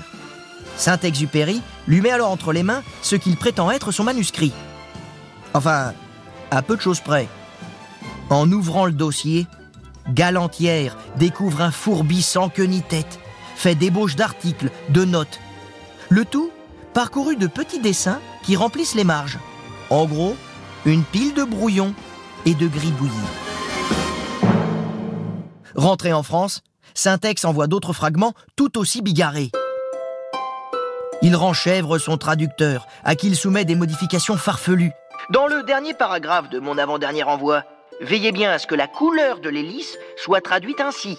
Saint-Exupéry 0.76 1.60
lui 1.88 2.00
met 2.00 2.10
alors 2.10 2.30
entre 2.30 2.52
les 2.52 2.62
mains 2.62 2.82
ce 3.02 3.16
qu'il 3.16 3.36
prétend 3.36 3.70
être 3.70 3.92
son 3.92 4.04
manuscrit. 4.04 4.52
Enfin, 5.52 5.92
à 6.50 6.62
peu 6.62 6.76
de 6.76 6.80
choses 6.80 7.00
près. 7.00 7.28
En 8.28 8.50
ouvrant 8.52 8.86
le 8.86 8.92
dossier, 8.92 9.46
Galantière 10.08 10.96
découvre 11.16 11.62
un 11.62 11.70
fourbi 11.70 12.22
sans 12.22 12.48
queue 12.48 12.64
ni 12.64 12.82
tête, 12.82 13.18
fait 13.56 13.74
débauche 13.74 14.16
d'articles, 14.16 14.70
de 14.90 15.04
notes. 15.04 15.40
Le 16.08 16.24
tout 16.24 16.50
parcouru 16.94 17.36
de 17.36 17.46
petits 17.46 17.80
dessins 17.80 18.20
qui 18.42 18.56
remplissent 18.56 18.94
les 18.94 19.04
marges. 19.04 19.38
En 19.90 20.06
gros, 20.06 20.36
une 20.86 21.04
pile 21.04 21.34
de 21.34 21.44
brouillons 21.44 21.94
et 22.46 22.54
de 22.54 22.66
gribouillis. 22.68 23.12
Rentré 25.74 26.12
en 26.12 26.22
France, 26.22 26.62
Syntex 26.94 27.44
envoie 27.44 27.66
d'autres 27.66 27.92
fragments 27.92 28.34
tout 28.56 28.78
aussi 28.78 29.02
bigarrés. 29.02 29.50
Il 31.22 31.36
renchèvre 31.36 31.98
son 31.98 32.16
traducteur, 32.16 32.86
à 33.04 33.14
qui 33.14 33.26
il 33.26 33.36
soumet 33.36 33.64
des 33.64 33.74
modifications 33.74 34.36
farfelues. 34.36 34.92
Dans 35.30 35.46
le 35.46 35.62
dernier 35.62 35.92
paragraphe 35.92 36.48
de 36.48 36.58
mon 36.58 36.78
avant-dernier 36.78 37.24
envoi, 37.24 37.64
veillez 38.00 38.32
bien 38.32 38.50
à 38.50 38.58
ce 38.58 38.66
que 38.66 38.74
la 38.74 38.88
couleur 38.88 39.40
de 39.40 39.50
l'hélice 39.50 39.98
soit 40.16 40.40
traduite 40.40 40.80
ainsi. 40.80 41.18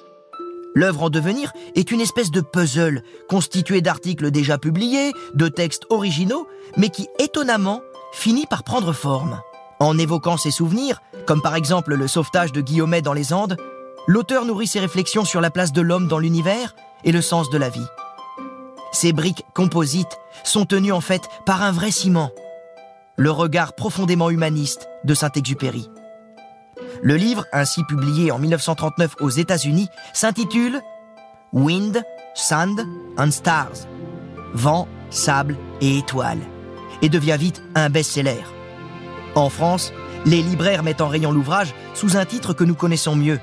L'œuvre 0.73 1.03
en 1.03 1.09
devenir 1.09 1.51
est 1.75 1.91
une 1.91 2.01
espèce 2.01 2.31
de 2.31 2.41
puzzle, 2.41 3.03
constitué 3.27 3.81
d'articles 3.81 4.31
déjà 4.31 4.57
publiés, 4.57 5.11
de 5.33 5.47
textes 5.49 5.85
originaux, 5.89 6.47
mais 6.77 6.89
qui 6.89 7.07
étonnamment 7.19 7.81
finit 8.13 8.45
par 8.45 8.63
prendre 8.63 8.93
forme. 8.93 9.41
En 9.79 9.97
évoquant 9.97 10.37
ses 10.37 10.51
souvenirs, 10.51 11.01
comme 11.25 11.41
par 11.41 11.55
exemple 11.55 11.95
le 11.95 12.07
sauvetage 12.07 12.51
de 12.51 12.61
Guillaumet 12.61 13.01
dans 13.01 13.13
les 13.13 13.33
Andes, 13.33 13.57
l'auteur 14.07 14.45
nourrit 14.45 14.67
ses 14.67 14.79
réflexions 14.79 15.25
sur 15.25 15.41
la 15.41 15.49
place 15.49 15.73
de 15.73 15.81
l'homme 15.81 16.07
dans 16.07 16.19
l'univers 16.19 16.75
et 17.03 17.11
le 17.11 17.21
sens 17.21 17.49
de 17.49 17.57
la 17.57 17.69
vie. 17.69 17.87
Ces 18.93 19.13
briques 19.13 19.45
composites 19.53 20.19
sont 20.43 20.65
tenues 20.65 20.91
en 20.91 21.01
fait 21.01 21.23
par 21.45 21.63
un 21.63 21.71
vrai 21.71 21.91
ciment, 21.91 22.31
le 23.17 23.31
regard 23.31 23.73
profondément 23.73 24.29
humaniste 24.29 24.87
de 25.03 25.13
Saint-Exupéry. 25.13 25.89
Le 27.03 27.15
livre, 27.15 27.45
ainsi 27.51 27.83
publié 27.83 28.31
en 28.31 28.37
1939 28.37 29.15
aux 29.21 29.29
États-Unis, 29.29 29.89
s'intitule 30.13 30.81
Wind, 31.51 32.03
Sand 32.35 32.85
and 33.17 33.31
Stars 33.31 33.87
Vent, 34.53 34.87
sable 35.09 35.57
et 35.79 35.97
étoiles 35.97 36.41
et 37.01 37.09
devient 37.09 37.37
vite 37.39 37.63
un 37.73 37.89
best-seller. 37.89 38.43
En 39.33 39.49
France, 39.49 39.93
les 40.25 40.41
libraires 40.41 40.83
mettent 40.83 41.01
en 41.01 41.07
rayon 41.07 41.31
l'ouvrage 41.31 41.73
sous 41.93 42.17
un 42.17 42.25
titre 42.25 42.53
que 42.53 42.63
nous 42.63 42.75
connaissons 42.75 43.15
mieux 43.15 43.39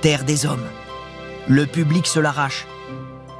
Terre 0.00 0.24
des 0.24 0.46
hommes. 0.46 0.64
Le 1.48 1.66
public 1.66 2.06
se 2.06 2.20
l'arrache. 2.20 2.66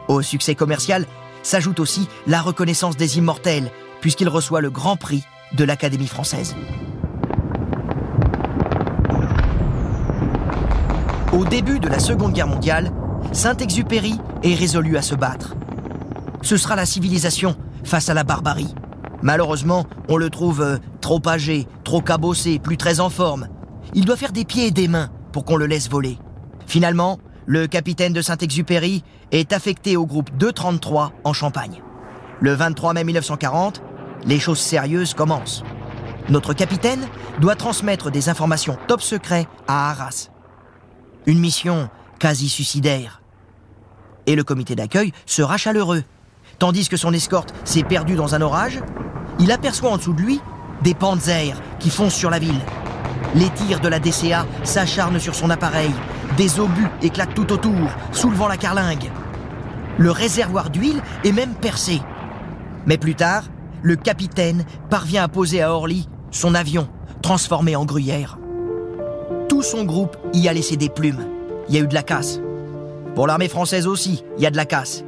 Au 0.09 0.23
succès 0.23 0.55
commercial 0.55 1.07
s'ajoute 1.43 1.81
aussi 1.81 2.09
la 2.27 2.43
reconnaissance 2.43 2.97
des 2.97 3.19
immortels, 3.19 3.71
puisqu'il 4.01 4.29
reçoit 4.29 4.61
le 4.61 4.71
grand 4.71 4.97
prix 4.97 5.25
de 5.55 5.65
l'Académie 5.65 6.07
française. 6.07 6.55
Au 11.33 11.47
début 11.47 11.81
de 11.81 11.89
la 11.89 11.99
Seconde 11.99 12.35
Guerre 12.35 12.47
mondiale, 12.47 12.93
Saint-Exupéry 13.33 14.21
est 14.43 14.55
résolu 14.55 14.99
à 14.99 15.03
se 15.03 15.15
battre. 15.15 15.55
Ce 16.43 16.59
sera 16.59 16.77
la 16.77 16.85
civilisation 16.85 17.57
face 17.85 18.11
à 18.11 18.15
la 18.15 18.23
barbarie. 18.23 18.75
Malheureusement, 19.23 19.87
on 20.11 20.19
le 20.19 20.29
trouve 20.29 20.61
euh, 20.61 20.77
trop 21.01 21.23
âgé, 21.27 21.67
trop 21.85 22.03
cabossé, 22.03 22.59
plus 22.59 22.77
très 22.77 23.01
en 23.01 23.09
forme. 23.09 23.49
Il 23.95 24.05
doit 24.05 24.17
faire 24.17 24.33
des 24.33 24.45
pieds 24.45 24.67
et 24.67 24.71
des 24.73 24.89
mains 24.89 25.09
pour 25.33 25.47
qu'on 25.47 25.57
le 25.57 25.65
laisse 25.65 25.89
voler. 25.89 26.19
Finalement, 26.67 27.19
le 27.47 27.67
capitaine 27.67 28.13
de 28.13 28.21
Saint-Exupéry 28.21 29.03
est 29.31 29.55
affecté 29.55 29.97
au 29.97 30.05
groupe 30.05 30.37
233 30.37 31.13
en 31.25 31.33
Champagne. 31.33 31.81
Le 32.41 32.53
23 32.53 32.93
mai 32.93 33.05
1940, 33.05 33.81
les 34.27 34.39
choses 34.39 34.61
sérieuses 34.61 35.15
commencent. 35.15 35.65
Notre 36.29 36.53
capitaine 36.53 37.07
doit 37.41 37.57
transmettre 37.57 38.11
des 38.11 38.29
informations 38.29 38.77
top 38.87 39.01
secret 39.01 39.47
à 39.67 39.91
Arras. 39.91 40.32
Une 41.27 41.39
mission 41.39 41.89
quasi 42.19 42.49
suicidaire. 42.49 43.23
Et 44.27 44.35
le 44.35 44.43
comité 44.43 44.75
d'accueil 44.75 45.13
sera 45.25 45.57
chaleureux. 45.57 46.03
Tandis 46.59 46.89
que 46.89 46.97
son 46.97 47.13
escorte 47.13 47.55
s'est 47.65 47.85
perdue 47.85 48.17
dans 48.17 48.35
un 48.35 48.43
orage, 48.43 48.81
il 49.39 49.53
aperçoit 49.53 49.91
en 49.91 49.99
dessous 49.99 50.15
de 50.15 50.21
lui 50.21 50.41
des 50.83 50.95
panzers 50.95 51.61
qui 51.79 51.91
foncent 51.91 52.15
sur 52.15 52.31
la 52.31 52.39
ville. 52.39 52.61
Les 53.35 53.51
tirs 53.51 53.81
de 53.81 53.89
la 53.89 54.01
DCA 54.01 54.47
s'acharnent 54.65 55.21
sur 55.21 55.35
son 55.35 55.51
appareil. 55.51 55.93
Des 56.37 56.59
obus 56.59 56.89
éclatent 57.03 57.35
tout 57.35 57.53
autour, 57.53 57.89
soulevant 58.11 58.49
la 58.49 58.57
carlingue. 58.57 59.11
Le 59.99 60.11
réservoir 60.11 60.71
d'huile 60.71 61.03
est 61.25 61.33
même 61.33 61.55
percé. 61.55 62.01
Mais 62.87 62.99
plus 62.99 63.15
tard, 63.15 63.45
le 63.83 63.95
capitaine 63.95 64.65
parvient 64.91 65.23
à 65.23 65.29
poser 65.29 65.63
à 65.63 65.73
Orly 65.73 66.09
son 66.31 66.55
avion, 66.55 66.89
transformé 67.23 67.77
en 67.77 67.85
gruyère. 67.85 68.39
Son 69.63 69.85
groupe 69.85 70.17
y 70.35 70.49
a 70.49 70.53
laissé 70.53 70.77
des 70.77 70.89
plumes. 70.89 71.25
Il 71.69 71.75
y 71.75 71.79
a 71.79 71.83
eu 71.83 71.87
de 71.87 71.95
la 71.95 72.03
casse. 72.03 72.41
Pour 73.15 73.29
l'armée 73.29 73.49
française 73.49 73.87
aussi, 73.87 74.25
il 74.37 74.43
y 74.43 74.47
a 74.47 74.51
de 74.51 74.57
la 74.57 74.67
casse. 74.67 75.05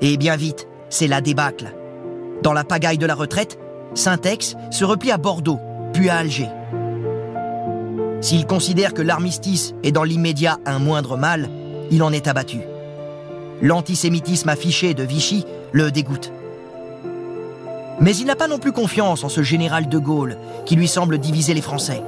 Et 0.00 0.16
bien 0.16 0.34
vite, 0.34 0.66
c'est 0.88 1.06
la 1.06 1.20
débâcle. 1.20 1.74
Dans 2.42 2.54
la 2.54 2.64
pagaille 2.64 2.96
de 2.96 3.04
la 3.04 3.14
retraite, 3.14 3.58
Saint-Ex 3.94 4.56
se 4.70 4.84
replie 4.86 5.12
à 5.12 5.18
Bordeaux, 5.18 5.60
puis 5.92 6.08
à 6.08 6.16
Alger. 6.16 6.48
S'il 8.22 8.46
considère 8.46 8.94
que 8.94 9.02
l'armistice 9.02 9.74
est 9.82 9.92
dans 9.92 10.04
l'immédiat 10.04 10.58
un 10.64 10.78
moindre 10.78 11.18
mal, 11.18 11.50
il 11.90 12.02
en 12.02 12.12
est 12.12 12.28
abattu. 12.28 12.60
L'antisémitisme 13.60 14.48
affiché 14.48 14.94
de 14.94 15.02
Vichy 15.02 15.44
le 15.72 15.90
dégoûte. 15.90 16.32
Mais 18.00 18.16
il 18.16 18.24
n'a 18.24 18.36
pas 18.36 18.48
non 18.48 18.58
plus 18.58 18.72
confiance 18.72 19.22
en 19.22 19.28
ce 19.28 19.42
général 19.42 19.88
de 19.88 19.98
Gaulle 19.98 20.38
qui 20.64 20.76
lui 20.76 20.88
semble 20.88 21.18
diviser 21.18 21.52
les 21.52 21.60
Français. 21.60 22.02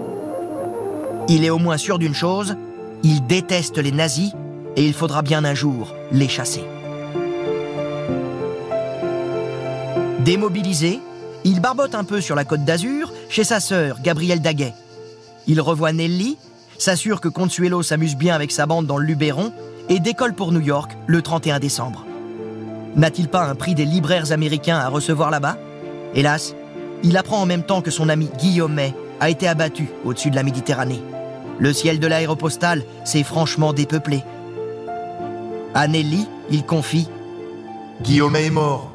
Il 1.28 1.44
est 1.44 1.50
au 1.50 1.58
moins 1.58 1.78
sûr 1.78 1.98
d'une 1.98 2.14
chose, 2.14 2.56
il 3.02 3.26
déteste 3.26 3.78
les 3.78 3.92
nazis 3.92 4.32
et 4.76 4.84
il 4.84 4.92
faudra 4.92 5.22
bien 5.22 5.44
un 5.44 5.54
jour 5.54 5.94
les 6.12 6.28
chasser. 6.28 6.64
Démobilisé, 10.20 11.00
il 11.44 11.60
barbote 11.60 11.94
un 11.94 12.04
peu 12.04 12.20
sur 12.20 12.34
la 12.34 12.44
côte 12.44 12.64
d'Azur 12.64 13.12
chez 13.28 13.44
sa 13.44 13.60
sœur, 13.60 13.98
Gabrielle 14.02 14.40
Daguet. 14.40 14.74
Il 15.46 15.60
revoit 15.60 15.92
Nelly, 15.92 16.36
s'assure 16.78 17.20
que 17.20 17.28
Consuelo 17.28 17.82
s'amuse 17.82 18.16
bien 18.16 18.34
avec 18.34 18.50
sa 18.50 18.66
bande 18.66 18.86
dans 18.86 18.98
le 18.98 19.04
Luberon 19.04 19.52
et 19.88 20.00
décolle 20.00 20.34
pour 20.34 20.52
New 20.52 20.60
York 20.60 20.92
le 21.06 21.22
31 21.22 21.58
décembre. 21.58 22.04
N'a-t-il 22.96 23.28
pas 23.28 23.44
un 23.44 23.54
prix 23.54 23.74
des 23.74 23.84
libraires 23.84 24.32
américains 24.32 24.78
à 24.78 24.88
recevoir 24.88 25.30
là-bas? 25.30 25.56
Hélas, 26.14 26.54
il 27.02 27.16
apprend 27.16 27.40
en 27.40 27.46
même 27.46 27.64
temps 27.64 27.82
que 27.82 27.90
son 27.90 28.08
ami 28.08 28.30
Guillaumet 28.38 28.94
a 29.20 29.30
été 29.30 29.48
abattu 29.48 29.88
au-dessus 30.04 30.30
de 30.30 30.36
la 30.36 30.42
Méditerranée. 30.42 31.02
Le 31.58 31.72
ciel 31.72 32.00
de 32.00 32.06
l'aéropostale 32.06 32.84
s'est 33.04 33.22
franchement 33.22 33.72
dépeuplé. 33.72 34.22
À 35.74 35.88
Nelly, 35.88 36.26
il 36.50 36.64
confie 36.64 37.08
Guillaumet 38.02 38.46
est 38.46 38.50
mort. 38.50 38.92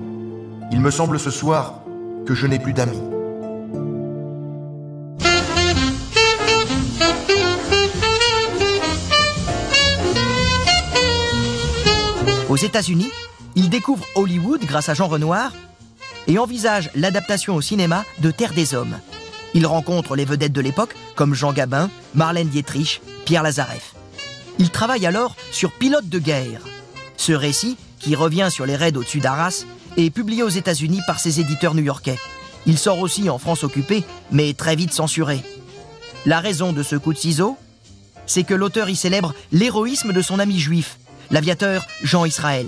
Il 0.72 0.82
me 0.82 0.92
semble 0.92 1.20
ce 1.20 1.32
soir 1.32 1.82
que 2.26 2.36
je 2.36 2.48
n'ai 2.48 2.60
plus 2.60 2.74
d'amis. 2.74 3.02
Aux 12.50 12.58
États-Unis, 12.58 13.12
il 13.56 13.70
découvre 13.70 14.06
Hollywood 14.16 14.62
grâce 14.66 14.90
à 14.90 14.94
Jean 14.94 15.08
Renoir 15.08 15.54
et 16.28 16.38
envisage 16.38 16.90
l'adaptation 16.96 17.56
au 17.56 17.62
cinéma 17.62 18.04
de 18.20 18.32
Terre 18.32 18.54
des 18.54 18.76
Hommes. 18.76 18.98
Il 19.54 19.66
rencontre 19.66 20.16
les 20.16 20.26
vedettes 20.26 20.54
de 20.54 20.62
l'époque 20.62 20.96
comme 21.16 21.34
Jean 21.34 21.54
Gabin, 21.54 21.90
Marlène 22.14 22.50
Dietrich, 22.50 23.02
Pierre 23.26 23.44
Lazareff. 23.44 23.94
Il 24.60 24.70
travaille 24.70 25.06
alors 25.06 25.36
sur 25.52 25.72
Pilote 25.72 26.10
de 26.10 26.20
guerre. 26.20 26.62
Ce 27.18 27.32
récit, 27.32 27.78
qui 28.00 28.16
revient 28.16 28.50
sur 28.52 28.66
les 28.66 28.76
raids 28.76 28.96
au-dessus 28.96 29.20
d'Arras, 29.20 29.66
est 29.98 30.10
publié 30.10 30.44
aux 30.44 30.50
États-Unis 30.50 31.02
par 31.08 31.20
ses 31.20 31.40
éditeurs 31.40 31.76
new-yorkais. 31.76 32.18
Il 32.66 32.78
sort 32.78 33.00
aussi 33.00 33.30
en 33.30 33.40
France 33.40 33.64
occupée, 33.64 34.04
mais 34.32 34.54
très 34.54 34.76
vite 34.76 34.94
censuré. 34.94 35.42
La 36.26 36.40
raison 36.40 36.74
de 36.74 36.84
ce 36.84 36.96
coup 36.96 37.14
de 37.14 37.18
ciseau, 37.18 37.58
c'est 38.26 38.44
que 38.44 38.54
l'auteur 38.54 38.90
y 38.90 38.96
célèbre 38.96 39.34
l'héroïsme 39.52 40.14
de 40.14 40.22
son 40.22 40.40
ami 40.40 40.60
juif, 40.60 41.00
l'aviateur 41.32 41.88
Jean 42.04 42.26
Israël. 42.26 42.68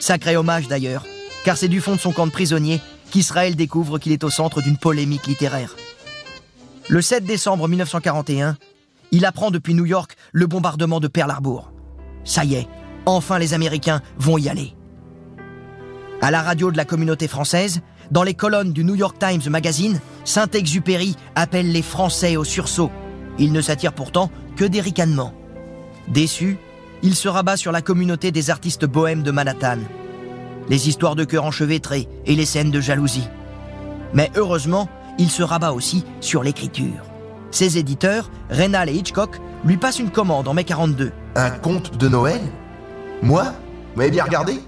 Sacré 0.00 0.36
hommage 0.36 0.68
d'ailleurs, 0.68 1.04
car 1.44 1.56
c'est 1.56 1.68
du 1.68 1.80
fond 1.80 1.96
de 1.96 2.00
son 2.00 2.12
camp 2.12 2.26
de 2.26 2.32
prisonniers 2.32 2.80
qu'Israël 3.14 3.54
découvre 3.54 4.00
qu'il 4.00 4.10
est 4.10 4.24
au 4.24 4.28
centre 4.28 4.60
d'une 4.60 4.76
polémique 4.76 5.28
littéraire. 5.28 5.76
Le 6.88 7.00
7 7.00 7.24
décembre 7.24 7.68
1941, 7.68 8.56
il 9.12 9.24
apprend 9.24 9.52
depuis 9.52 9.74
New 9.74 9.86
York 9.86 10.16
le 10.32 10.48
bombardement 10.48 10.98
de 10.98 11.06
Pearl 11.06 11.30
Harbor. 11.30 11.70
Ça 12.24 12.44
y 12.44 12.56
est, 12.56 12.66
enfin 13.06 13.38
les 13.38 13.54
Américains 13.54 14.02
vont 14.18 14.36
y 14.36 14.48
aller. 14.48 14.74
À 16.22 16.32
la 16.32 16.42
radio 16.42 16.72
de 16.72 16.76
la 16.76 16.84
communauté 16.84 17.28
française, 17.28 17.82
dans 18.10 18.24
les 18.24 18.34
colonnes 18.34 18.72
du 18.72 18.82
New 18.82 18.96
York 18.96 19.16
Times 19.20 19.48
Magazine, 19.48 20.00
Saint-Exupéry 20.24 21.14
appelle 21.36 21.70
les 21.70 21.82
Français 21.82 22.36
au 22.36 22.42
sursaut. 22.42 22.90
Il 23.38 23.52
ne 23.52 23.60
s'attire 23.60 23.92
pourtant 23.92 24.28
que 24.56 24.64
des 24.64 24.80
ricanements. 24.80 25.34
Déçu, 26.08 26.58
il 27.04 27.14
se 27.14 27.28
rabat 27.28 27.56
sur 27.56 27.70
la 27.70 27.80
communauté 27.80 28.32
des 28.32 28.50
artistes 28.50 28.86
bohèmes 28.86 29.22
de 29.22 29.30
Manhattan. 29.30 29.78
Les 30.68 30.88
histoires 30.88 31.16
de 31.16 31.24
cœur 31.24 31.44
enchevêtrés 31.44 32.08
et 32.26 32.34
les 32.34 32.46
scènes 32.46 32.70
de 32.70 32.80
jalousie. 32.80 33.28
Mais 34.12 34.30
heureusement, 34.36 34.88
il 35.18 35.30
se 35.30 35.42
rabat 35.42 35.72
aussi 35.72 36.04
sur 36.20 36.42
l'écriture. 36.42 37.04
Ses 37.50 37.78
éditeurs, 37.78 38.30
Reynal 38.50 38.88
et 38.88 38.94
Hitchcock, 38.94 39.40
lui 39.64 39.76
passent 39.76 39.98
une 39.98 40.10
commande 40.10 40.48
en 40.48 40.54
mai 40.54 40.64
42. 40.64 41.12
Un 41.36 41.50
conte 41.50 41.96
de 41.96 42.08
Noël? 42.08 42.40
Moi? 43.22 43.44
Vous 43.44 43.98
m'avez 43.98 44.10
bien 44.10 44.24
regardé? 44.24 44.60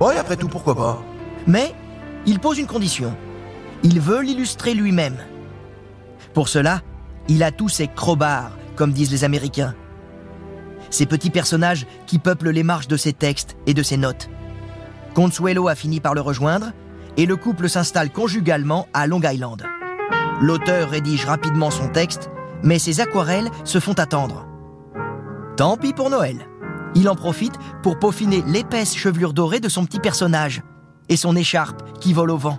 Ouais, 0.00 0.16
après 0.16 0.36
tout, 0.36 0.48
pourquoi 0.48 0.74
pas? 0.74 1.02
Mais 1.46 1.74
il 2.26 2.40
pose 2.40 2.58
une 2.58 2.66
condition. 2.66 3.14
Il 3.82 4.00
veut 4.00 4.22
l'illustrer 4.22 4.74
lui-même. 4.74 5.16
Pour 6.32 6.48
cela, 6.48 6.82
il 7.28 7.42
a 7.42 7.52
tous 7.52 7.68
ses 7.68 7.88
crobards, 7.88 8.50
comme 8.76 8.92
disent 8.92 9.12
les 9.12 9.24
Américains. 9.24 9.74
Ces 10.90 11.06
petits 11.06 11.30
personnages 11.30 11.86
qui 12.06 12.18
peuplent 12.18 12.50
les 12.50 12.62
marges 12.62 12.88
de 12.88 12.96
ses 12.96 13.12
textes 13.12 13.56
et 13.66 13.74
de 13.74 13.82
ses 13.82 13.96
notes. 13.96 14.28
Consuelo 15.14 15.68
a 15.68 15.76
fini 15.76 16.00
par 16.00 16.14
le 16.14 16.20
rejoindre 16.20 16.72
et 17.16 17.26
le 17.26 17.36
couple 17.36 17.68
s'installe 17.68 18.10
conjugalement 18.10 18.88
à 18.92 19.06
Long 19.06 19.20
Island. 19.22 19.64
L'auteur 20.40 20.90
rédige 20.90 21.24
rapidement 21.24 21.70
son 21.70 21.88
texte, 21.88 22.30
mais 22.64 22.80
ses 22.80 23.00
aquarelles 23.00 23.50
se 23.62 23.78
font 23.78 23.92
attendre. 23.92 24.46
Tant 25.56 25.76
pis 25.76 25.92
pour 25.92 26.10
Noël. 26.10 26.48
Il 26.96 27.08
en 27.08 27.14
profite 27.14 27.54
pour 27.82 27.98
peaufiner 27.98 28.42
l'épaisse 28.46 28.94
chevelure 28.94 29.32
dorée 29.32 29.60
de 29.60 29.68
son 29.68 29.84
petit 29.84 30.00
personnage 30.00 30.62
et 31.08 31.16
son 31.16 31.36
écharpe 31.36 31.82
qui 32.00 32.12
vole 32.12 32.30
au 32.30 32.36
vent. 32.36 32.58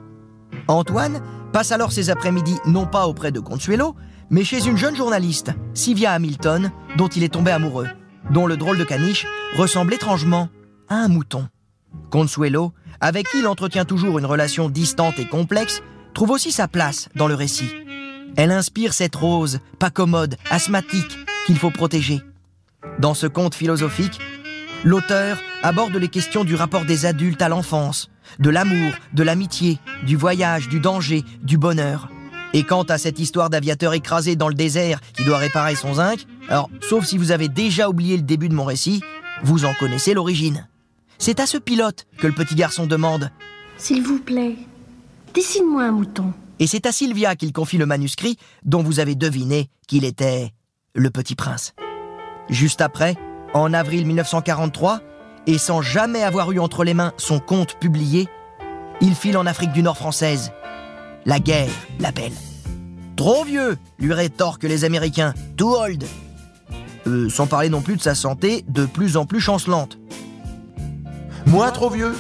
Antoine 0.67 1.19
passe 1.51 1.71
alors 1.71 1.91
ses 1.91 2.09
après-midi 2.09 2.57
non 2.65 2.85
pas 2.85 3.07
auprès 3.07 3.31
de 3.31 3.39
Consuelo, 3.39 3.95
mais 4.29 4.43
chez 4.43 4.65
une 4.65 4.77
jeune 4.77 4.95
journaliste, 4.95 5.51
Sylvia 5.73 6.11
Hamilton, 6.11 6.71
dont 6.97 7.07
il 7.07 7.23
est 7.23 7.33
tombé 7.33 7.51
amoureux, 7.51 7.87
dont 8.31 8.47
le 8.47 8.57
drôle 8.57 8.77
de 8.77 8.83
caniche 8.83 9.25
ressemble 9.57 9.93
étrangement 9.93 10.49
à 10.87 10.95
un 10.95 11.07
mouton. 11.07 11.47
Consuelo, 12.09 12.73
avec 12.99 13.27
qui 13.29 13.39
il 13.39 13.47
entretient 13.47 13.85
toujours 13.85 14.19
une 14.19 14.25
relation 14.25 14.69
distante 14.69 15.19
et 15.19 15.27
complexe, 15.27 15.81
trouve 16.13 16.31
aussi 16.31 16.51
sa 16.51 16.67
place 16.67 17.09
dans 17.15 17.27
le 17.27 17.35
récit. 17.35 17.69
Elle 18.37 18.51
inspire 18.51 18.93
cette 18.93 19.15
rose, 19.15 19.59
pas 19.79 19.89
commode, 19.89 20.35
asthmatique, 20.49 21.17
qu'il 21.45 21.57
faut 21.57 21.71
protéger. 21.71 22.21
Dans 22.99 23.13
ce 23.13 23.27
conte 23.27 23.55
philosophique, 23.55 24.19
l'auteur 24.83 25.37
aborde 25.63 25.95
les 25.95 26.07
questions 26.07 26.43
du 26.43 26.55
rapport 26.55 26.85
des 26.85 27.05
adultes 27.05 27.41
à 27.41 27.49
l'enfance, 27.49 28.09
de 28.39 28.49
l'amour, 28.49 28.93
de 29.13 29.23
l'amitié, 29.23 29.79
du 30.05 30.15
voyage, 30.15 30.69
du 30.69 30.79
danger, 30.79 31.23
du 31.43 31.57
bonheur. 31.57 32.09
Et 32.53 32.63
quant 32.63 32.83
à 32.83 32.97
cette 32.97 33.19
histoire 33.19 33.49
d'aviateur 33.49 33.93
écrasé 33.93 34.35
dans 34.35 34.47
le 34.47 34.53
désert 34.53 35.01
qui 35.13 35.25
doit 35.25 35.37
réparer 35.37 35.75
son 35.75 35.95
zinc, 35.95 36.25
alors, 36.47 36.69
sauf 36.81 37.05
si 37.05 37.17
vous 37.17 37.31
avez 37.31 37.49
déjà 37.49 37.89
oublié 37.89 38.15
le 38.17 38.23
début 38.23 38.49
de 38.49 38.55
mon 38.55 38.65
récit, 38.65 39.01
vous 39.43 39.65
en 39.65 39.73
connaissez 39.73 40.13
l'origine. 40.13 40.67
C'est 41.17 41.39
à 41.39 41.45
ce 41.45 41.57
pilote 41.57 42.05
que 42.17 42.27
le 42.27 42.33
petit 42.33 42.55
garçon 42.55 42.85
demande, 42.87 43.31
S'il 43.77 44.03
vous 44.03 44.19
plaît, 44.19 44.55
dessine-moi 45.33 45.83
un 45.83 45.91
mouton. 45.91 46.33
et 46.59 46.67
c'est 46.67 46.85
à 46.85 46.91
Sylvia 46.91 47.35
qu'il 47.35 47.51
confie 47.53 47.77
le 47.77 47.85
manuscrit 47.85 48.37
dont 48.63 48.83
vous 48.83 48.99
avez 48.99 49.15
deviné 49.15 49.69
qu'il 49.87 50.05
était 50.05 50.51
le 50.93 51.09
petit 51.09 51.35
prince. 51.35 51.73
Juste 52.49 52.81
après, 52.81 53.15
en 53.53 53.73
avril 53.73 54.05
1943, 54.05 55.01
et 55.47 55.57
sans 55.57 55.81
jamais 55.81 56.23
avoir 56.23 56.51
eu 56.51 56.59
entre 56.59 56.83
les 56.83 56.93
mains 56.93 57.13
son 57.17 57.39
conte 57.39 57.75
publié, 57.79 58.27
il 59.01 59.13
file 59.15 59.37
en 59.37 59.45
Afrique 59.45 59.71
du 59.73 59.83
Nord 59.83 59.97
française. 59.97 60.51
La 61.25 61.39
guerre 61.39 61.69
l'appelle. 61.99 62.31
Trop 63.15 63.43
vieux, 63.45 63.77
lui 63.99 64.13
rétorquent 64.13 64.63
les 64.63 64.83
Américains. 64.83 65.33
Too 65.57 65.73
old. 65.75 66.03
Euh, 67.07 67.29
sans 67.29 67.45
parler 67.47 67.69
non 67.69 67.81
plus 67.81 67.95
de 67.97 68.01
sa 68.01 68.15
santé 68.15 68.63
de 68.67 68.85
plus 68.85 69.15
en 69.17 69.25
plus 69.25 69.39
chancelante. 69.39 69.97
Moi, 71.47 71.71
trop 71.71 71.89
vieux 71.89 72.15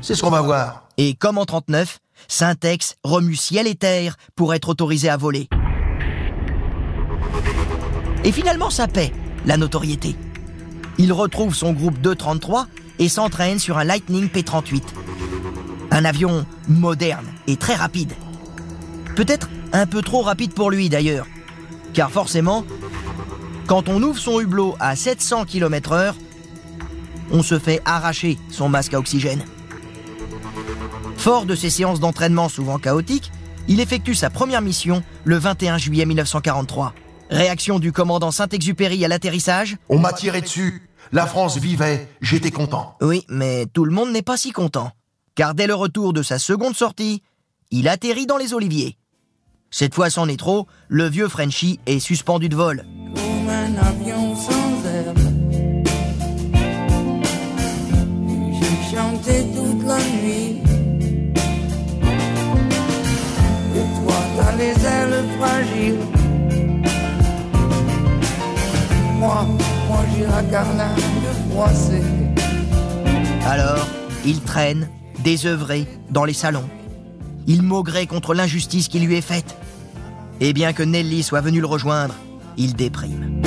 C'est 0.00 0.14
ce 0.14 0.22
qu'on 0.22 0.30
va 0.30 0.40
voir. 0.40 0.84
Et 0.96 1.14
comme 1.14 1.38
en 1.38 1.44
39, 1.44 1.98
Syntex 2.28 2.96
remue 3.02 3.34
ciel 3.34 3.66
et 3.66 3.74
terre 3.74 4.16
pour 4.36 4.54
être 4.54 4.68
autorisé 4.68 5.08
à 5.08 5.16
voler. 5.16 5.48
Et 8.24 8.30
finalement, 8.30 8.70
ça 8.70 8.86
paie, 8.86 9.12
la 9.46 9.56
notoriété. 9.56 10.14
Il 10.98 11.12
retrouve 11.12 11.54
son 11.54 11.72
groupe 11.72 12.00
233 12.00 12.66
et 13.00 13.08
s'entraîne 13.08 13.58
sur 13.58 13.78
un 13.78 13.84
Lightning 13.84 14.28
P-38. 14.28 14.82
Un 15.90 16.04
avion 16.04 16.46
moderne 16.68 17.26
et 17.48 17.56
très 17.56 17.74
rapide. 17.74 18.12
Peut-être 19.16 19.48
un 19.72 19.86
peu 19.86 20.02
trop 20.02 20.22
rapide 20.22 20.54
pour 20.54 20.70
lui 20.70 20.88
d'ailleurs. 20.88 21.26
Car 21.94 22.10
forcément, 22.10 22.64
quand 23.66 23.88
on 23.88 24.02
ouvre 24.02 24.18
son 24.18 24.40
hublot 24.40 24.76
à 24.78 24.94
700 24.94 25.46
km/h, 25.46 26.14
on 27.32 27.42
se 27.42 27.58
fait 27.58 27.80
arracher 27.84 28.38
son 28.50 28.68
masque 28.68 28.94
à 28.94 28.98
oxygène. 28.98 29.42
Fort 31.16 31.46
de 31.46 31.54
ses 31.54 31.70
séances 31.70 32.00
d'entraînement 32.00 32.48
souvent 32.48 32.78
chaotiques, 32.78 33.32
il 33.68 33.80
effectue 33.80 34.14
sa 34.14 34.30
première 34.30 34.60
mission 34.60 35.02
le 35.24 35.36
21 35.36 35.78
juillet 35.78 36.04
1943. 36.04 36.94
Réaction 37.30 37.78
du 37.78 37.92
commandant 37.92 38.30
Saint-Exupéry 38.30 39.04
à 39.04 39.08
l'atterrissage 39.08 39.76
On 39.88 39.98
m'a 39.98 40.12
tiré 40.12 40.40
dessus. 40.40 40.88
La 41.12 41.26
France 41.26 41.58
vivait, 41.58 42.08
j'étais 42.20 42.50
content. 42.50 42.96
Oui, 43.00 43.24
mais 43.28 43.66
tout 43.66 43.84
le 43.84 43.92
monde 43.92 44.12
n'est 44.12 44.22
pas 44.22 44.36
si 44.36 44.50
content. 44.50 44.90
Car 45.34 45.54
dès 45.54 45.66
le 45.66 45.74
retour 45.74 46.12
de 46.12 46.22
sa 46.22 46.38
seconde 46.38 46.76
sortie, 46.76 47.22
il 47.70 47.88
atterrit 47.88 48.26
dans 48.26 48.36
les 48.36 48.52
oliviers. 48.52 48.98
Cette 49.70 49.94
fois 49.94 50.10
c'en 50.10 50.28
est 50.28 50.36
trop, 50.36 50.66
le 50.88 51.08
vieux 51.08 51.28
Frenchie 51.28 51.80
est 51.86 52.00
suspendu 52.00 52.48
de 52.50 52.56
vol. 52.56 52.84
Moi, 69.22 69.46
moi 69.86 70.00
j'ai 70.16 70.26
la 70.26 70.42
carlingue 70.50 70.98
froissée. 71.48 72.02
Alors, 73.46 73.86
il 74.24 74.40
traîne, 74.40 74.88
désœuvré, 75.22 75.86
dans 76.10 76.24
les 76.24 76.32
salons. 76.32 76.68
Il 77.46 77.62
maugrait 77.62 78.08
contre 78.08 78.34
l'injustice 78.34 78.88
qui 78.88 78.98
lui 78.98 79.14
est 79.14 79.20
faite. 79.20 79.56
Et 80.40 80.52
bien 80.52 80.72
que 80.72 80.82
Nelly 80.82 81.22
soit 81.22 81.40
venue 81.40 81.60
le 81.60 81.68
rejoindre, 81.68 82.16
il 82.56 82.74
déprime. 82.74 83.42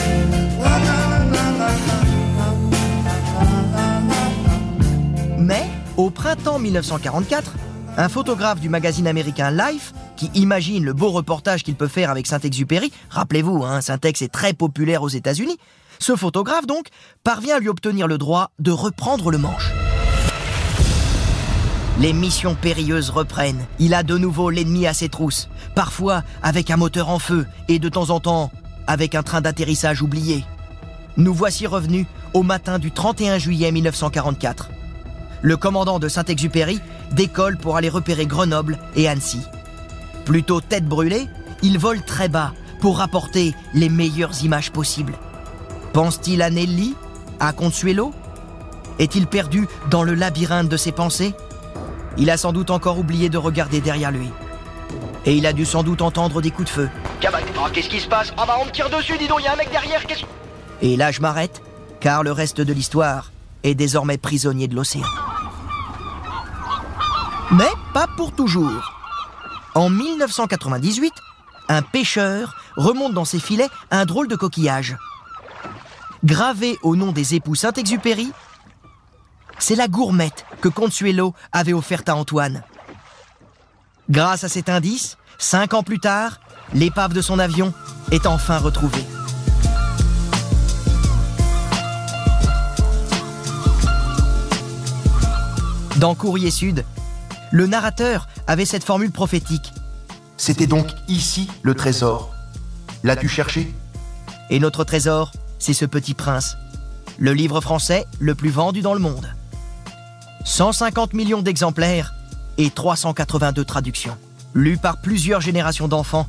Mais, 5.37 5.65
au 5.97 6.09
printemps 6.09 6.57
1944, 6.57 7.51
un 7.97 8.07
photographe 8.07 8.61
du 8.61 8.69
magazine 8.69 9.07
américain 9.07 9.51
Life, 9.51 9.91
qui 10.15 10.31
imagine 10.33 10.83
le 10.83 10.93
beau 10.93 11.11
reportage 11.11 11.63
qu'il 11.63 11.75
peut 11.75 11.87
faire 11.87 12.09
avec 12.09 12.27
Saint-Exupéry, 12.27 12.91
rappelez-vous, 13.09 13.63
hein, 13.63 13.81
Saint-Ex 13.81 14.21
est 14.21 14.31
très 14.31 14.53
populaire 14.53 15.03
aux 15.03 15.09
États-Unis, 15.09 15.57
ce 15.99 16.15
photographe 16.15 16.67
donc 16.67 16.87
parvient 17.23 17.57
à 17.57 17.59
lui 17.59 17.69
obtenir 17.69 18.07
le 18.07 18.17
droit 18.17 18.51
de 18.59 18.71
reprendre 18.71 19.31
le 19.31 19.37
manche. 19.37 19.71
Les 21.97 22.11
missions 22.11 22.55
périlleuses 22.55 23.09
reprennent. 23.09 23.65
Il 23.79 23.93
a 23.93 24.03
de 24.03 24.17
nouveau 24.17 24.49
l'ennemi 24.49 24.85
à 24.85 24.93
ses 24.93 25.07
trousses, 25.07 25.47
parfois 25.75 26.23
avec 26.43 26.69
un 26.69 26.75
moteur 26.75 27.09
en 27.09 27.19
feu 27.19 27.47
et 27.69 27.79
de 27.79 27.87
temps 27.87 28.09
en 28.09 28.19
temps 28.19 28.51
avec 28.85 29.15
un 29.15 29.23
train 29.23 29.39
d'atterrissage 29.39 30.01
oublié. 30.01 30.43
Nous 31.15 31.33
voici 31.33 31.65
revenus 31.65 32.05
au 32.33 32.43
matin 32.43 32.79
du 32.79 32.91
31 32.91 33.37
juillet 33.37 33.71
1944. 33.71 34.69
Le 35.41 35.55
commandant 35.55 35.99
de 35.99 36.09
Saint-Exupéry 36.09 36.81
décolle 37.13 37.57
pour 37.57 37.77
aller 37.77 37.89
repérer 37.89 38.25
Grenoble 38.25 38.77
et 38.97 39.07
Annecy. 39.07 39.39
Plutôt 40.25 40.59
tête 40.59 40.85
brûlée, 40.85 41.27
il 41.61 41.77
vole 41.77 42.01
très 42.03 42.27
bas 42.27 42.53
pour 42.81 42.97
rapporter 42.97 43.55
les 43.73 43.89
meilleures 43.89 44.43
images 44.43 44.71
possibles. 44.71 45.13
Pense-t-il 45.93 46.41
à 46.41 46.49
Nelly 46.49 46.95
À 47.39 47.53
Consuelo? 47.53 48.11
Est-il 48.99 49.27
perdu 49.27 49.67
dans 49.89 50.03
le 50.03 50.15
labyrinthe 50.15 50.67
de 50.67 50.77
ses 50.77 50.91
pensées? 50.91 51.33
Il 52.17 52.29
a 52.29 52.37
sans 52.37 52.53
doute 52.53 52.71
encore 52.71 52.97
oublié 52.97 53.29
de 53.29 53.37
regarder 53.37 53.81
derrière 53.81 54.11
lui. 54.11 54.29
Et 55.25 55.35
il 55.35 55.45
a 55.45 55.53
dû 55.53 55.65
sans 55.65 55.83
doute 55.83 56.01
entendre 56.01 56.41
des 56.41 56.51
coups 56.51 56.69
de 56.69 56.73
feu. 56.73 56.89
Bah, 57.21 57.39
oh, 57.57 57.67
qu'est-ce 57.73 57.89
qui 57.89 57.99
se 57.99 58.07
passe? 58.07 58.33
Ah 58.37 58.45
bah 58.45 58.57
on 58.61 58.65
me 58.65 58.71
tire 58.71 58.89
dessus, 58.89 59.17
dis 59.17 59.27
donc, 59.27 59.43
y 59.43 59.47
a 59.47 59.53
un 59.53 59.55
mec 59.55 59.71
derrière, 59.71 60.05
qu'est-ce... 60.05 60.23
Et 60.81 60.95
là, 60.95 61.11
je 61.11 61.21
m'arrête, 61.21 61.61
car 61.99 62.23
le 62.23 62.31
reste 62.31 62.61
de 62.61 62.73
l'histoire 62.73 63.31
est 63.63 63.75
désormais 63.75 64.17
prisonnier 64.17 64.67
de 64.67 64.75
l'océan. 64.75 65.07
Mais 67.51 67.63
pas 67.93 68.07
pour 68.15 68.33
toujours. 68.33 68.94
En 69.75 69.89
1998, 69.89 71.13
un 71.67 71.81
pêcheur 71.81 72.55
remonte 72.77 73.13
dans 73.13 73.25
ses 73.25 73.39
filets 73.39 73.67
un 73.91 74.05
drôle 74.05 74.29
de 74.29 74.37
coquillage. 74.37 74.95
Gravé 76.23 76.79
au 76.81 76.95
nom 76.95 77.11
des 77.11 77.35
époux 77.35 77.55
Saint-Exupéry, 77.55 78.31
c'est 79.59 79.75
la 79.75 79.89
gourmette 79.89 80.45
que 80.61 80.69
Consuelo 80.69 81.33
avait 81.51 81.73
offerte 81.73 82.07
à 82.07 82.15
Antoine. 82.15 82.63
Grâce 84.09 84.45
à 84.45 84.49
cet 84.49 84.69
indice, 84.69 85.17
cinq 85.37 85.73
ans 85.73 85.83
plus 85.83 85.99
tard, 85.99 86.39
l'épave 86.73 87.13
de 87.13 87.21
son 87.21 87.37
avion 87.37 87.73
est 88.11 88.27
enfin 88.27 88.59
retrouvée. 88.59 89.03
Dans 95.97 96.15
Courrier 96.15 96.51
Sud, 96.51 96.85
le 97.51 97.67
narrateur 97.67 98.27
avait 98.47 98.65
cette 98.65 98.83
formule 98.83 99.11
prophétique. 99.11 99.73
C'était 100.37 100.67
donc 100.67 100.87
ici 101.07 101.47
le 101.63 101.73
trésor. 101.75 102.33
L'as-tu 103.03 103.27
cherché? 103.27 103.73
Et 104.49 104.59
notre 104.59 104.83
trésor, 104.83 105.31
c'est 105.59 105.73
ce 105.73 105.85
petit 105.85 106.13
prince. 106.13 106.57
Le 107.17 107.33
livre 107.33 107.61
français 107.61 108.05
le 108.19 108.35
plus 108.35 108.49
vendu 108.49 108.81
dans 108.81 108.93
le 108.93 108.99
monde. 108.99 109.27
150 110.43 111.13
millions 111.13 111.41
d'exemplaires 111.41 112.13
et 112.57 112.69
382 112.69 113.65
traductions. 113.65 114.17
Lu 114.53 114.77
par 114.77 115.01
plusieurs 115.01 115.41
générations 115.41 115.87
d'enfants, 115.87 116.27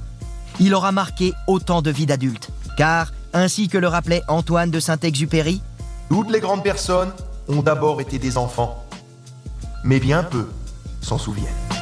il 0.58 0.74
aura 0.74 0.92
marqué 0.92 1.34
autant 1.46 1.82
de 1.82 1.90
vies 1.90 2.06
d'adultes. 2.06 2.50
Car, 2.76 3.12
ainsi 3.32 3.68
que 3.68 3.78
le 3.78 3.88
rappelait 3.88 4.22
Antoine 4.28 4.70
de 4.70 4.80
Saint-Exupéry, 4.80 5.60
Toutes 6.08 6.30
les 6.30 6.40
grandes 6.40 6.62
personnes 6.62 7.12
ont 7.48 7.62
d'abord 7.62 8.00
été 8.00 8.18
des 8.18 8.38
enfants. 8.38 8.84
Mais 9.84 10.00
bien 10.00 10.22
peu 10.22 10.48
s'en 11.00 11.18
souviennent. 11.18 11.75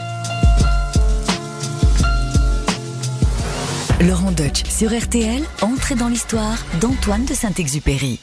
Laurent 4.00 4.32
Deutsch 4.32 4.64
sur 4.68 4.96
RTL, 4.96 5.42
entrée 5.62 5.94
dans 5.94 6.08
l'histoire 6.08 6.64
d'Antoine 6.80 7.24
de 7.24 7.32
Saint-Exupéry. 7.32 8.18